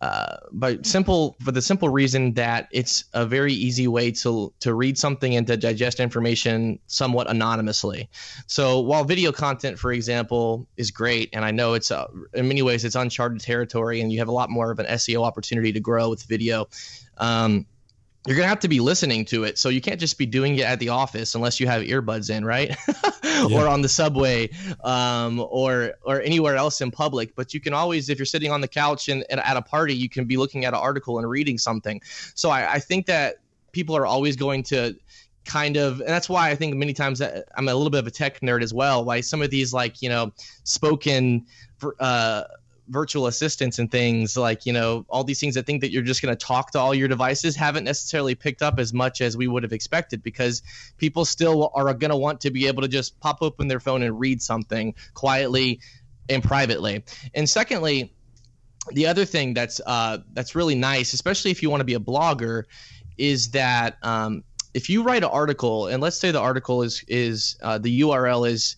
uh, 0.00 0.36
but 0.52 0.86
simple 0.86 1.36
for 1.42 1.50
the 1.50 1.62
simple 1.62 1.88
reason 1.88 2.34
that 2.34 2.68
it's 2.70 3.04
a 3.14 3.26
very 3.26 3.52
easy 3.52 3.88
way 3.88 4.12
to 4.12 4.52
to 4.60 4.74
read 4.74 4.96
something 4.96 5.34
and 5.34 5.46
to 5.48 5.56
digest 5.56 5.98
information 5.98 6.78
somewhat 6.86 7.28
anonymously. 7.28 8.08
So 8.46 8.78
while 8.80 9.04
video 9.04 9.32
content, 9.32 9.78
for 9.78 9.92
example, 9.92 10.68
is 10.76 10.92
great, 10.92 11.30
and 11.32 11.44
I 11.44 11.50
know 11.50 11.74
it's 11.74 11.90
uh, 11.90 12.06
in 12.34 12.46
many 12.46 12.62
ways 12.62 12.84
it's 12.84 12.94
uncharted 12.94 13.40
territory, 13.40 14.00
and 14.00 14.12
you 14.12 14.20
have 14.20 14.28
a 14.28 14.32
lot 14.32 14.50
more 14.50 14.70
of 14.70 14.78
an 14.78 14.86
SEO 14.86 15.24
opportunity 15.24 15.72
to 15.72 15.80
grow 15.80 16.10
with 16.10 16.22
video. 16.22 16.68
Um, 17.16 17.66
you're 18.28 18.36
gonna 18.36 18.48
have 18.48 18.60
to 18.60 18.68
be 18.68 18.80
listening 18.80 19.24
to 19.26 19.44
it. 19.44 19.56
So 19.56 19.70
you 19.70 19.80
can't 19.80 19.98
just 19.98 20.18
be 20.18 20.26
doing 20.26 20.56
it 20.58 20.62
at 20.62 20.78
the 20.78 20.90
office 20.90 21.34
unless 21.34 21.58
you 21.58 21.66
have 21.66 21.82
earbuds 21.82 22.28
in, 22.28 22.44
right? 22.44 22.76
yeah. 23.24 23.58
Or 23.58 23.66
on 23.66 23.80
the 23.80 23.88
subway, 23.88 24.50
um, 24.84 25.40
or 25.48 25.94
or 26.02 26.20
anywhere 26.20 26.56
else 26.56 26.82
in 26.82 26.90
public. 26.90 27.34
But 27.34 27.54
you 27.54 27.60
can 27.60 27.72
always, 27.72 28.10
if 28.10 28.18
you're 28.18 28.26
sitting 28.26 28.52
on 28.52 28.60
the 28.60 28.68
couch 28.68 29.08
and, 29.08 29.24
and 29.30 29.40
at 29.40 29.56
a 29.56 29.62
party, 29.62 29.94
you 29.94 30.10
can 30.10 30.26
be 30.26 30.36
looking 30.36 30.66
at 30.66 30.74
an 30.74 30.80
article 30.80 31.18
and 31.18 31.28
reading 31.28 31.56
something. 31.56 32.02
So 32.34 32.50
I, 32.50 32.74
I 32.74 32.78
think 32.78 33.06
that 33.06 33.36
people 33.72 33.96
are 33.96 34.04
always 34.04 34.36
going 34.36 34.62
to 34.64 34.94
kind 35.44 35.78
of 35.78 36.00
and 36.00 36.08
that's 36.10 36.28
why 36.28 36.50
i 36.50 36.54
think 36.54 36.76
many 36.76 36.92
times 36.92 37.22
i'm 37.22 37.68
a 37.68 37.74
little 37.74 37.88
bit 37.88 38.00
of 38.00 38.06
a 38.06 38.10
tech 38.10 38.40
nerd 38.40 38.62
as 38.62 38.74
well 38.74 39.02
why 39.02 39.18
some 39.18 39.40
of 39.40 39.48
these 39.48 39.72
like 39.72 40.02
you 40.02 40.08
know 40.08 40.30
spoken 40.64 41.46
uh, 42.00 42.42
virtual 42.88 43.26
assistants 43.26 43.78
and 43.78 43.90
things 43.90 44.36
like 44.36 44.66
you 44.66 44.72
know 44.72 45.04
all 45.08 45.24
these 45.24 45.40
things 45.40 45.54
that 45.54 45.66
think 45.66 45.80
that 45.80 45.90
you're 45.90 46.02
just 46.02 46.22
going 46.22 46.34
to 46.34 46.46
talk 46.46 46.70
to 46.72 46.78
all 46.78 46.94
your 46.94 47.08
devices 47.08 47.54
haven't 47.54 47.84
necessarily 47.84 48.34
picked 48.34 48.62
up 48.62 48.78
as 48.78 48.92
much 48.92 49.20
as 49.20 49.36
we 49.36 49.46
would 49.46 49.62
have 49.62 49.72
expected 49.72 50.22
because 50.22 50.62
people 50.96 51.24
still 51.24 51.70
are 51.74 51.92
going 51.94 52.10
to 52.10 52.16
want 52.16 52.40
to 52.40 52.50
be 52.50 52.66
able 52.66 52.82
to 52.82 52.88
just 52.88 53.18
pop 53.20 53.38
open 53.42 53.68
their 53.68 53.80
phone 53.80 54.02
and 54.02 54.18
read 54.18 54.40
something 54.40 54.94
quietly 55.14 55.80
and 56.28 56.42
privately. 56.42 57.04
And 57.34 57.48
secondly 57.48 58.12
the 58.92 59.06
other 59.06 59.24
thing 59.24 59.54
that's 59.54 59.80
uh, 59.86 60.18
that's 60.32 60.54
really 60.54 60.74
nice 60.74 61.12
especially 61.12 61.50
if 61.50 61.62
you 61.62 61.70
want 61.70 61.80
to 61.80 61.84
be 61.84 61.94
a 61.94 62.00
blogger 62.00 62.64
is 63.16 63.50
that 63.50 63.98
um, 64.02 64.44
if 64.74 64.88
you 64.88 65.02
write 65.02 65.22
an 65.24 65.30
article 65.30 65.88
and 65.88 66.02
let's 66.02 66.18
say 66.18 66.30
the 66.30 66.40
article 66.40 66.82
is 66.82 67.04
is 67.08 67.56
uh, 67.62 67.78
the 67.78 68.00
url 68.00 68.48
is 68.48 68.76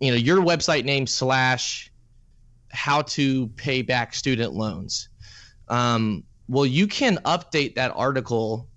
you 0.00 0.10
know 0.10 0.16
your 0.16 0.38
website 0.38 0.84
name 0.84 1.06
slash 1.06 1.91
how 2.72 3.02
to 3.02 3.48
pay 3.48 3.82
back 3.82 4.14
student 4.14 4.52
loans. 4.54 5.08
Um, 5.68 6.24
well, 6.48 6.66
you 6.66 6.86
can 6.86 7.18
update 7.24 7.76
that 7.76 7.92
article 7.94 8.68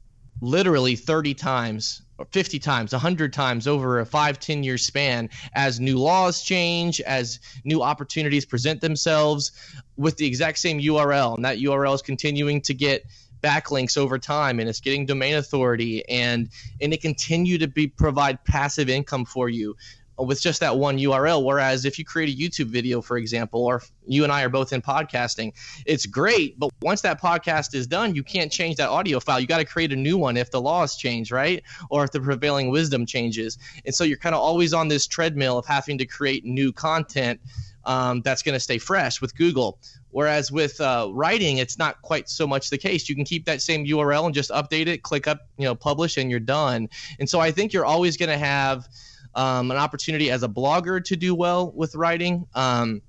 literally 0.42 0.96
30 0.96 1.34
times 1.34 2.02
or 2.18 2.26
50 2.32 2.60
times 2.60 2.92
100 2.92 3.34
times 3.34 3.68
over 3.68 4.00
a 4.00 4.06
5 4.06 4.40
10 4.40 4.64
year 4.64 4.78
span 4.78 5.30
as 5.54 5.80
new 5.80 5.98
laws 5.98 6.44
change 6.44 7.02
as 7.02 7.40
new 7.64 7.82
opportunities 7.82 8.46
present 8.46 8.82
themselves 8.82 9.52
with 9.98 10.18
the 10.18 10.26
exact 10.26 10.58
same 10.58 10.80
url 10.80 11.36
and 11.36 11.46
that 11.46 11.58
url 11.60 11.96
is 11.96 12.02
continuing 12.02 12.62
to 12.62 12.74
get 12.74 13.06
backlinks 13.42 13.98
over 13.98 14.18
time 14.18 14.60
and 14.60 14.68
it's 14.68 14.82
getting 14.82 15.06
domain 15.06 15.36
authority 15.36 16.08
and 16.10 16.50
and 16.82 16.94
it 16.94 17.02
continue 17.02 17.58
to 17.58 17.68
be 17.68 17.88
provide 17.88 18.44
passive 18.44 18.90
income 18.90 19.26
for 19.26 19.50
you 19.50 19.76
with 20.18 20.42
just 20.42 20.60
that 20.62 20.78
one 20.78 20.98
URL. 20.98 21.44
Whereas 21.44 21.86
if 21.86 22.00
you 22.00 22.06
create 22.06 22.30
a 22.30 22.38
YouTube 22.38 22.68
video, 22.68 23.02
for 23.02 23.18
example, 23.18 23.66
or 23.66 23.82
you 24.06 24.24
and 24.24 24.32
I 24.32 24.44
are 24.44 24.50
both 24.50 24.74
in 24.74 24.82
podcasting, 24.82 25.54
it's 25.86 26.06
great. 26.06 26.58
But 26.60 26.72
once 26.82 27.02
that 27.02 27.22
podcast 27.22 27.74
is 27.76 27.88
done, 27.88 28.16
you 28.16 28.24
can't 28.24 28.52
change 28.52 28.78
that 28.78 28.90
audio 28.90 29.20
file. 29.20 29.40
You 29.40 29.48
got 29.48 29.58
to 29.58 29.66
create 29.66 29.92
a 29.92 29.96
new 29.96 30.18
one 30.18 30.38
if 30.38 30.52
the 30.52 30.62
laws 30.62 30.96
change, 30.98 31.32
right? 31.32 31.64
Or 31.90 32.04
if 32.04 32.12
the 32.12 32.20
prevailing 32.20 32.70
wisdom 32.70 33.06
changes. 33.06 33.58
And 33.86 33.94
so 33.94 34.04
you're 34.04 34.18
kind 34.18 34.36
of 34.36 34.42
always 34.42 34.74
on 34.74 34.88
this 34.88 35.08
treadmill 35.08 35.58
of 35.58 35.66
having 35.66 35.98
to 35.98 36.06
create 36.06 36.46
new 36.46 36.72
content 36.72 37.40
um, 37.86 38.22
that's 38.22 38.42
going 38.42 38.54
to 38.54 38.60
stay 38.60 38.78
fresh 38.78 39.22
with 39.22 39.36
Google. 39.36 39.80
Whereas 40.12 40.52
with 40.52 40.80
uh, 40.80 41.10
writing, 41.12 41.58
it's 41.58 41.78
not 41.78 42.02
quite 42.02 42.30
so 42.30 42.48
much 42.48 42.70
the 42.70 42.78
case. 42.78 43.10
You 43.10 43.16
can 43.16 43.26
keep 43.26 43.46
that 43.46 43.62
same 43.62 43.86
URL 43.86 44.26
and 44.26 44.34
just 44.34 44.50
update 44.50 44.88
it, 44.88 45.04
click 45.04 45.28
up, 45.28 45.40
you 45.58 45.66
know, 45.66 45.76
publish, 45.76 46.18
and 46.18 46.32
you're 46.32 46.40
done. 46.40 46.90
And 47.20 47.30
so 47.30 47.40
I 47.40 47.52
think 47.52 47.74
you're 47.74 47.86
always 47.86 48.16
going 48.18 48.30
to 48.30 48.38
have 48.38 48.88
um, 49.36 49.72
an 49.72 49.78
opportunity 49.78 50.32
as 50.32 50.44
a 50.44 50.50
blogger 50.50 51.04
to 51.04 51.16
do 51.16 51.36
well 51.36 51.72
with 51.72 51.96
writing. 51.96 52.48
Um, 52.56 53.02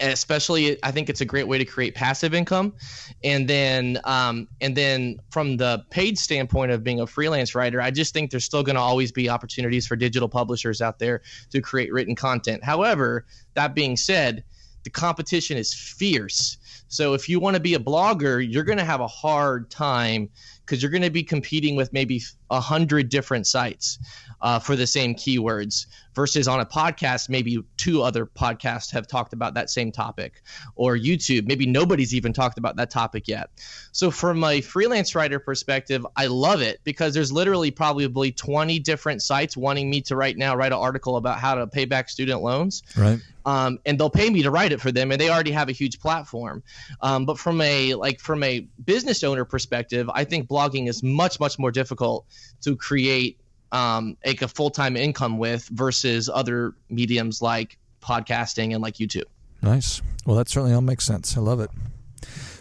especially, 0.00 0.82
I 0.82 0.90
think 0.90 1.08
it's 1.08 1.20
a 1.20 1.24
great 1.24 1.46
way 1.46 1.58
to 1.58 1.64
create 1.64 1.94
passive 1.94 2.34
income. 2.34 2.74
And 3.22 3.48
then, 3.48 4.00
um, 4.04 4.48
and 4.60 4.76
then 4.76 5.20
from 5.30 5.56
the 5.56 5.84
paid 5.90 6.18
standpoint 6.18 6.72
of 6.72 6.82
being 6.82 7.00
a 7.00 7.06
freelance 7.06 7.54
writer, 7.54 7.80
I 7.80 7.90
just 7.90 8.12
think 8.12 8.30
there's 8.30 8.44
still 8.44 8.62
going 8.62 8.74
to 8.74 8.82
always 8.82 9.12
be 9.12 9.28
opportunities 9.28 9.86
for 9.86 9.96
digital 9.96 10.28
publishers 10.28 10.80
out 10.80 10.98
there 10.98 11.22
to 11.50 11.60
create 11.60 11.92
written 11.92 12.14
content. 12.14 12.64
However, 12.64 13.24
that 13.54 13.74
being 13.74 13.96
said, 13.96 14.44
the 14.82 14.90
competition 14.90 15.56
is 15.56 15.72
fierce. 15.72 16.58
So 16.88 17.14
if 17.14 17.28
you 17.28 17.40
want 17.40 17.54
to 17.54 17.60
be 17.60 17.74
a 17.74 17.78
blogger, 17.78 18.46
you're 18.46 18.64
going 18.64 18.78
to 18.78 18.84
have 18.84 19.00
a 19.00 19.06
hard 19.06 19.70
time 19.70 20.28
because 20.64 20.82
you're 20.82 20.90
going 20.90 21.02
to 21.02 21.10
be 21.10 21.22
competing 21.22 21.76
with 21.76 21.92
maybe 21.92 22.22
a 22.56 22.60
hundred 22.60 23.08
different 23.08 23.46
sites 23.46 23.98
uh, 24.40 24.58
for 24.58 24.76
the 24.76 24.86
same 24.86 25.14
keywords 25.14 25.86
versus 26.14 26.46
on 26.46 26.60
a 26.60 26.66
podcast 26.66 27.28
maybe 27.28 27.64
two 27.76 28.02
other 28.02 28.24
podcasts 28.24 28.92
have 28.92 29.06
talked 29.06 29.32
about 29.32 29.54
that 29.54 29.70
same 29.70 29.90
topic 29.90 30.42
or 30.76 30.96
youtube. 30.96 31.46
Maybe 31.46 31.66
nobody's 31.66 32.14
even 32.14 32.32
talked 32.32 32.58
about 32.58 32.76
that 32.76 32.90
topic 32.90 33.26
yet. 33.26 33.50
So 33.92 34.10
from 34.10 34.44
a 34.44 34.60
freelance 34.60 35.14
writer 35.14 35.38
perspective 35.38 36.06
i 36.16 36.26
love 36.26 36.60
it 36.60 36.80
because 36.84 37.14
there's 37.14 37.32
literally 37.32 37.70
probably 37.70 38.32
20 38.32 38.78
different 38.80 39.22
sites 39.22 39.56
wanting 39.56 39.90
me 39.90 40.00
to 40.02 40.16
right 40.16 40.36
now 40.36 40.54
write 40.56 40.72
an 40.72 40.78
article 40.78 41.16
about 41.16 41.38
how 41.38 41.54
to 41.56 41.66
pay 41.66 41.84
back 41.84 42.08
student 42.08 42.42
loans. 42.42 42.82
Right. 42.96 43.20
Um, 43.46 43.78
and 43.84 43.98
they'll 43.98 44.08
pay 44.08 44.30
me 44.30 44.42
to 44.42 44.50
write 44.50 44.72
it 44.72 44.80
for 44.80 44.90
them 44.90 45.10
and 45.10 45.20
they 45.20 45.28
already 45.28 45.50
have 45.50 45.68
a 45.68 45.72
huge 45.72 46.00
platform. 46.00 46.62
Um, 47.02 47.26
but 47.26 47.38
from 47.38 47.60
a 47.60 47.94
like 47.94 48.20
from 48.20 48.42
a 48.42 48.60
business 48.84 49.24
owner 49.24 49.44
perspective 49.44 50.10
i 50.12 50.24
think 50.24 50.48
blogging 50.48 50.88
is 50.88 51.02
much 51.02 51.40
much 51.40 51.58
more 51.58 51.70
difficult 51.70 52.26
to 52.62 52.76
create 52.76 53.38
um, 53.72 54.16
make 54.24 54.40
a 54.40 54.48
full 54.48 54.70
time 54.70 54.96
income 54.96 55.36
with 55.36 55.68
versus 55.68 56.30
other 56.32 56.74
mediums 56.88 57.42
like 57.42 57.76
podcasting 58.00 58.72
and 58.72 58.82
like 58.82 58.94
YouTube. 58.94 59.24
Nice. 59.62 60.00
Well, 60.26 60.36
that 60.36 60.48
certainly 60.48 60.74
all 60.74 60.80
makes 60.80 61.04
sense. 61.04 61.36
I 61.36 61.40
love 61.40 61.60
it. 61.60 61.70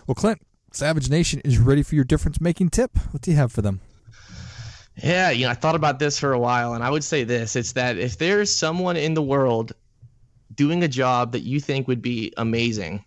Well, 0.08 0.15
Clint, 0.15 0.41
Savage 0.72 1.10
Nation 1.10 1.41
is 1.46 1.60
ready 1.60 1.84
for 1.84 1.96
your 1.96 2.04
difference 2.04 2.41
making 2.41 2.69
tip. 2.69 2.98
What 3.12 3.22
do 3.22 3.32
you 3.32 3.38
have 3.38 3.52
for 3.52 3.62
them? 3.62 3.80
Yeah, 4.96 5.32
you 5.32 5.46
know, 5.46 5.52
I 5.52 5.56
thought 5.56 5.76
about 5.76 6.00
this 6.00 6.19
for 6.19 6.34
a 6.34 6.39
while, 6.39 6.74
and 6.74 6.84
I 6.84 6.89
would 6.89 7.04
say 7.04 7.24
this: 7.24 7.56
it's 7.56 7.72
that 7.74 7.98
if 7.98 8.17
there's 8.17 8.56
someone 8.56 8.96
in 8.96 9.13
the 9.13 9.24
world 9.24 9.74
doing 10.54 10.84
a 10.84 10.88
job 10.88 11.32
that 11.32 11.41
you 11.41 11.60
think 11.60 11.88
would 11.88 12.02
be 12.02 12.32
amazing, 12.38 13.04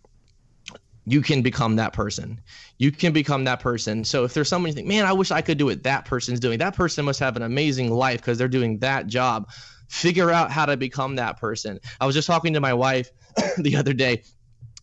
you 1.06 1.22
can 1.22 1.40
become 1.40 1.76
that 1.76 1.92
person. 1.92 2.40
You 2.78 2.90
can 2.90 3.12
become 3.12 3.44
that 3.44 3.60
person. 3.60 4.04
So 4.04 4.24
if 4.24 4.34
there's 4.34 4.48
someone 4.48 4.68
you 4.68 4.74
think, 4.74 4.88
man, 4.88 5.06
I 5.06 5.12
wish 5.12 5.30
I 5.30 5.40
could 5.40 5.56
do 5.56 5.66
what 5.66 5.84
that 5.84 6.04
person's 6.04 6.40
doing, 6.40 6.58
that 6.58 6.74
person 6.74 7.04
must 7.04 7.20
have 7.20 7.36
an 7.36 7.42
amazing 7.42 7.92
life 7.92 8.20
because 8.20 8.38
they're 8.38 8.48
doing 8.48 8.78
that 8.80 9.06
job. 9.06 9.48
Figure 9.88 10.32
out 10.32 10.50
how 10.50 10.66
to 10.66 10.76
become 10.76 11.16
that 11.16 11.38
person. 11.38 11.78
I 12.00 12.06
was 12.06 12.16
just 12.16 12.26
talking 12.26 12.54
to 12.54 12.60
my 12.60 12.74
wife 12.74 13.10
the 13.58 13.76
other 13.76 13.92
day. 13.92 14.24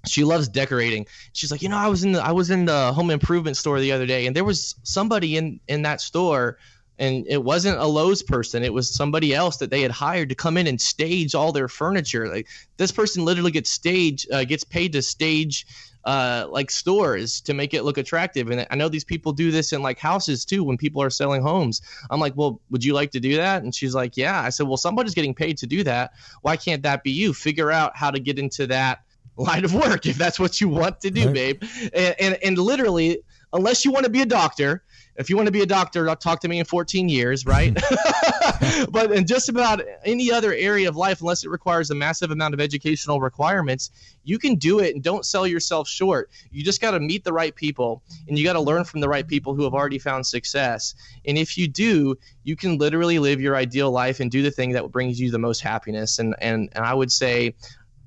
She 0.08 0.24
loves 0.24 0.48
decorating. 0.48 1.08
She's 1.34 1.52
like, 1.52 1.62
you 1.62 1.70
know, 1.70 1.78
I 1.78 1.88
was 1.88 2.04
in 2.06 2.14
the 2.14 2.24
I 2.24 2.32
was 2.32 2.50
in 2.50 2.66
the 2.66 2.94
home 2.94 3.10
improvement 3.10 3.56
store 3.56 3.80
the 3.80 3.92
other 3.94 4.06
day, 4.06 4.26
and 4.26 4.36
there 4.36 4.44
was 4.44 4.76
somebody 4.84 5.38
in 5.38 5.62
in 5.68 5.84
that 5.84 6.02
store 6.02 6.58
and 7.00 7.26
it 7.28 7.44
wasn't 7.44 7.78
a 7.80 7.86
Lowe's 7.86 8.22
person. 8.22 8.64
It 8.64 8.74
was 8.74 8.94
somebody 8.94 9.34
else 9.34 9.58
that 9.58 9.72
they 9.72 9.82
had 9.82 9.92
hired 9.92 10.30
to 10.30 10.36
come 10.36 10.58
in 10.58 10.68
and 10.68 10.80
stage 10.80 11.34
all 11.34 11.52
their 11.52 11.68
furniture. 11.68 12.28
Like 12.28 12.48
this 12.78 12.92
person 12.92 13.26
literally 13.26 13.52
gets 13.52 13.70
stage 13.70 14.28
uh, 14.32 14.44
gets 14.44 14.64
paid 14.64 14.94
to 14.94 15.02
stage 15.02 15.66
uh, 16.06 16.48
like 16.50 16.70
stores 16.70 17.42
to 17.42 17.54
make 17.54 17.74
it 17.74 17.84
look 17.84 17.98
attractive. 17.98 18.50
And 18.50 18.68
I 18.70 18.76
know 18.76 18.90
these 18.90 19.04
people 19.04 19.32
do 19.32 19.52
this 19.52 19.74
in 19.74 19.82
like 19.82 20.00
houses 20.00 20.46
too 20.46 20.64
when 20.64 20.78
people 20.78 21.02
are 21.02 21.10
selling 21.10 21.42
homes. 21.42 21.82
I'm 22.10 22.20
like, 22.20 22.34
well, 22.36 22.60
would 22.70 22.84
you 22.84 22.94
like 22.94 23.12
to 23.12 23.20
do 23.20 23.36
that? 23.38 23.64
And 23.64 23.74
she's 23.74 23.96
like, 23.96 24.18
yeah. 24.18 24.42
I 24.42 24.50
said, 24.50 24.68
well, 24.68 24.78
somebody's 24.78 25.14
getting 25.14 25.34
paid 25.34 25.58
to 25.60 25.68
do 25.68 25.84
that. 25.84 26.14
Why 26.42 26.58
can't 26.58 26.84
that 26.84 27.04
be 27.04 27.12
you? 27.12 27.34
Figure 27.34 27.72
out 27.72 27.96
how 27.96 28.12
to 28.12 28.20
get 28.20 28.38
into 28.38 28.68
that 28.68 29.00
line 29.38 29.66
of 29.66 29.74
work 29.74 30.06
if 30.06 30.18
that's 30.18 30.40
what 30.40 30.62
you 30.62 30.70
want 30.70 31.02
to 31.02 31.10
do, 31.10 31.26
right. 31.26 31.34
babe. 31.34 31.64
And, 31.94 32.16
and, 32.20 32.38
and 32.44 32.58
literally, 32.58 33.22
unless 33.52 33.86
you 33.86 33.92
want 33.92 34.06
to 34.06 34.12
be 34.12 34.22
a 34.22 34.26
doctor, 34.26 34.84
if 35.16 35.30
you 35.30 35.36
want 35.36 35.48
to 35.48 35.52
be 35.52 35.62
a 35.62 35.66
doctor, 35.66 36.06
talk 36.16 36.42
to 36.42 36.48
me 36.48 36.60
in 36.60 36.66
14 36.66 37.10
years, 37.10 37.46
right? 37.46 37.78
but 38.90 39.12
in 39.12 39.26
just 39.26 39.50
about 39.50 39.82
any 40.06 40.32
other 40.32 40.54
area 40.54 40.90
of 40.90 40.96
life, 40.96 41.22
unless 41.22 41.44
it 41.44 41.50
requires 41.50 41.90
a 41.92 41.96
massive 41.96 42.32
amount 42.32 42.54
of 42.54 42.60
educational 42.60 43.20
requirements, 43.20 43.92
you 44.24 44.40
can 44.40 44.56
do 44.56 44.80
it 44.80 44.96
and 44.96 45.04
don't 45.04 45.26
sell 45.26 45.46
yourself 45.46 45.88
short. 45.88 46.30
You 46.52 46.64
just 46.64 46.82
got 46.82 46.92
to 46.92 47.00
meet 47.00 47.24
the 47.24 47.34
right 47.34 47.54
people 47.54 48.02
and 48.28 48.38
you 48.38 48.44
got 48.44 48.54
to 48.54 48.62
learn 48.62 48.84
from 48.84 49.02
the 49.02 49.10
right 49.10 49.28
people 49.28 49.54
who 49.54 49.64
have 49.64 49.74
already 49.74 50.00
found 50.00 50.26
success. 50.26 50.96
And 51.26 51.38
if 51.38 51.58
you 51.58 51.68
do, 51.68 52.18
you 52.44 52.56
can 52.56 52.78
literally 52.78 53.20
live 53.20 53.42
your 53.42 53.56
ideal 53.56 53.92
life 53.92 54.20
and 54.20 54.32
do 54.32 54.42
the 54.42 54.52
thing 54.52 54.72
that 54.72 54.92
brings 54.92 55.20
you 55.20 55.32
the 55.32 55.40
most 55.40 55.62
happiness. 55.62 56.20
And, 56.20 56.36
and, 56.40 56.70
and 56.74 56.86
I 56.86 56.94
would 56.94 57.12
say, 57.12 57.56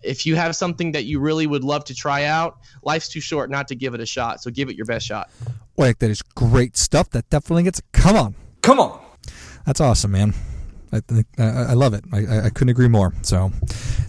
if 0.07 0.25
you 0.27 0.37
have 0.37 0.55
something 0.57 0.93
that 0.93 1.05
you 1.05 1.21
really 1.21 1.47
would 1.47 1.65
love 1.65 1.85
to 1.87 1.95
try 1.95 2.25
out, 2.25 2.59
life's 2.83 3.09
too 3.09 3.21
short 3.21 3.51
not 3.51 3.69
to 3.69 3.75
give 3.75 3.95
it 3.95 4.01
a 4.01 4.07
shot. 4.07 4.43
So 4.43 4.51
give 4.51 4.69
it 4.69 4.77
your 4.77 4.87
best 4.87 5.07
shot. 5.07 5.31
Like 5.77 5.99
that 5.99 6.11
is 6.11 6.23
great 6.23 6.77
stuff. 6.77 7.11
That 7.11 7.29
definitely 7.31 7.65
gets. 7.65 7.83
Come 7.93 8.17
on, 8.17 8.35
come 8.63 8.81
on. 8.81 9.01
That's 9.67 9.81
awesome, 9.81 10.13
man. 10.13 10.35
I 10.93 11.01
think 11.01 11.27
I, 11.39 11.43
I 11.45 11.73
love 11.73 11.93
it. 11.95 12.05
I, 12.13 12.47
I 12.47 12.51
couldn't 12.51 12.71
agree 12.71 12.89
more. 12.89 13.13
So, 13.23 13.51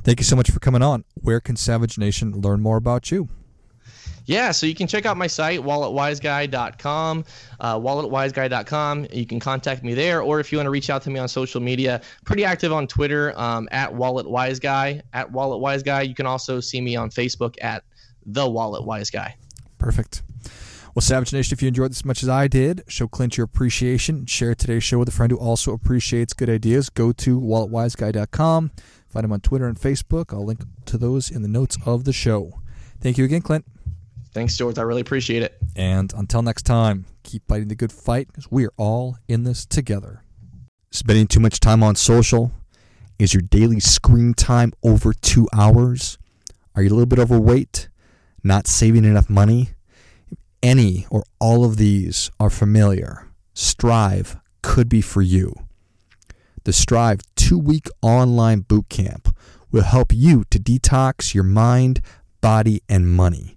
thank 0.04 0.20
you 0.20 0.24
so 0.24 0.36
much 0.36 0.52
for 0.52 0.60
coming 0.60 0.82
on. 0.82 1.04
Where 1.16 1.40
can 1.40 1.56
Savage 1.56 1.98
Nation 1.98 2.40
learn 2.40 2.62
more 2.62 2.78
about 2.78 3.12
you? 3.12 3.30
Yeah, 4.28 4.52
so 4.52 4.68
you 4.68 4.76
can 4.76 4.88
check 4.88 5.06
out 5.06 5.16
my 5.16 5.28
site, 5.28 5.62
walletwiseguy.com, 5.62 7.26
uh, 7.62 7.80
walletwiseguy.com. 7.80 9.08
You 9.14 9.26
can 9.26 9.40
contact 9.40 9.84
me 9.84 9.94
there, 9.94 10.22
or 10.22 10.42
if 10.42 10.52
you 10.52 10.58
want 10.58 10.66
to 10.66 10.72
reach 10.72 10.90
out 10.90 11.02
to 11.04 11.10
me 11.10 11.18
on 11.18 11.30
social 11.30 11.62
media, 11.62 12.02
pretty 12.26 12.44
active 12.44 12.74
on 12.74 12.88
Twitter 12.88 13.34
um, 13.40 13.70
at 13.72 13.90
walletwiseguy, 13.90 15.02
at 15.14 15.32
walletwiseguy. 15.32 16.10
You 16.10 16.14
can 16.14 16.26
also 16.26 16.60
see 16.60 16.82
me 16.82 16.98
on 16.98 17.10
Facebook 17.10 17.56
at 17.62 17.84
the 18.26 18.42
walletwiseguy. 18.42 19.32
Perfect. 19.78 20.24
Well, 20.94 21.02
Savage 21.02 21.32
Nation, 21.32 21.54
if 21.54 21.62
you 21.62 21.70
enjoyed 21.70 21.92
this 21.92 22.00
as 22.00 22.06
much 22.06 22.22
as 22.22 22.28
I 22.28 22.50
did, 22.50 22.84
show 22.90 23.08
Clint 23.08 23.38
your 23.38 23.46
appreciation. 23.46 24.26
Share 24.26 24.56
today's 24.56 24.84
show 24.84 25.00
with 25.00 25.08
a 25.08 25.12
friend 25.12 25.32
who 25.32 25.38
also 25.38 25.72
appreciates 25.72 26.34
good 26.34 26.50
ideas. 26.50 26.90
Go 26.90 27.14
to 27.14 27.40
walletwiseguy.com. 27.40 28.72
Find 29.08 29.24
him 29.24 29.32
on 29.32 29.40
Twitter 29.40 29.68
and 29.68 29.80
Facebook. 29.80 30.34
I'll 30.34 30.44
link 30.44 30.62
to 30.86 30.98
those 30.98 31.32
in 31.32 31.44
the 31.44 31.48
notes 31.48 31.78
of 31.86 32.04
the 32.04 32.12
show. 32.12 32.60
Thank 33.00 33.18
you 33.18 33.24
again, 33.24 33.42
Clint. 33.42 33.64
Thanks, 34.38 34.56
George. 34.56 34.78
I 34.78 34.84
really 34.84 35.02
appreciate 35.02 35.42
it. 35.42 35.58
And 35.76 36.14
until 36.16 36.42
next 36.42 36.64
time, 36.64 37.06
keep 37.24 37.48
fighting 37.48 37.68
the 37.68 37.76
good 37.76 37.92
fight 37.92 38.28
because 38.28 38.52
we 38.52 38.66
are 38.66 38.74
all 38.78 39.18
in 39.28 39.44
this 39.44 39.66
together. 39.66 40.22
Spending 40.92 41.28
too 41.28 41.40
much 41.40 41.60
time 41.60 41.82
on 41.82 41.96
social? 41.96 42.52
Is 43.18 43.34
your 43.34 43.42
daily 43.42 43.80
screen 43.80 44.34
time 44.34 44.74
over 44.84 45.12
two 45.12 45.48
hours? 45.54 46.18
Are 46.76 46.84
you 46.84 46.90
a 46.90 46.92
little 46.92 47.08
bit 47.08 47.20
overweight? 47.20 47.90
Not 48.44 48.68
saving 48.68 49.06
enough 49.06 49.30
money? 49.30 49.72
any 50.64 51.06
or 51.10 51.24
all 51.40 51.64
of 51.64 51.78
these 51.78 52.30
are 52.40 52.50
familiar, 52.50 53.28
Strive 53.54 54.38
could 54.62 54.90
be 54.90 55.02
for 55.02 55.22
you. 55.22 55.54
The 56.64 56.74
Strive 56.74 57.22
two 57.36 57.58
week 57.58 57.88
online 58.02 58.62
boot 58.62 58.90
camp 58.90 59.36
will 59.72 59.84
help 59.84 60.14
you 60.14 60.44
to 60.50 60.60
detox 60.60 61.34
your 61.34 61.44
mind, 61.44 62.02
body, 62.42 62.82
and 62.90 63.08
money, 63.10 63.57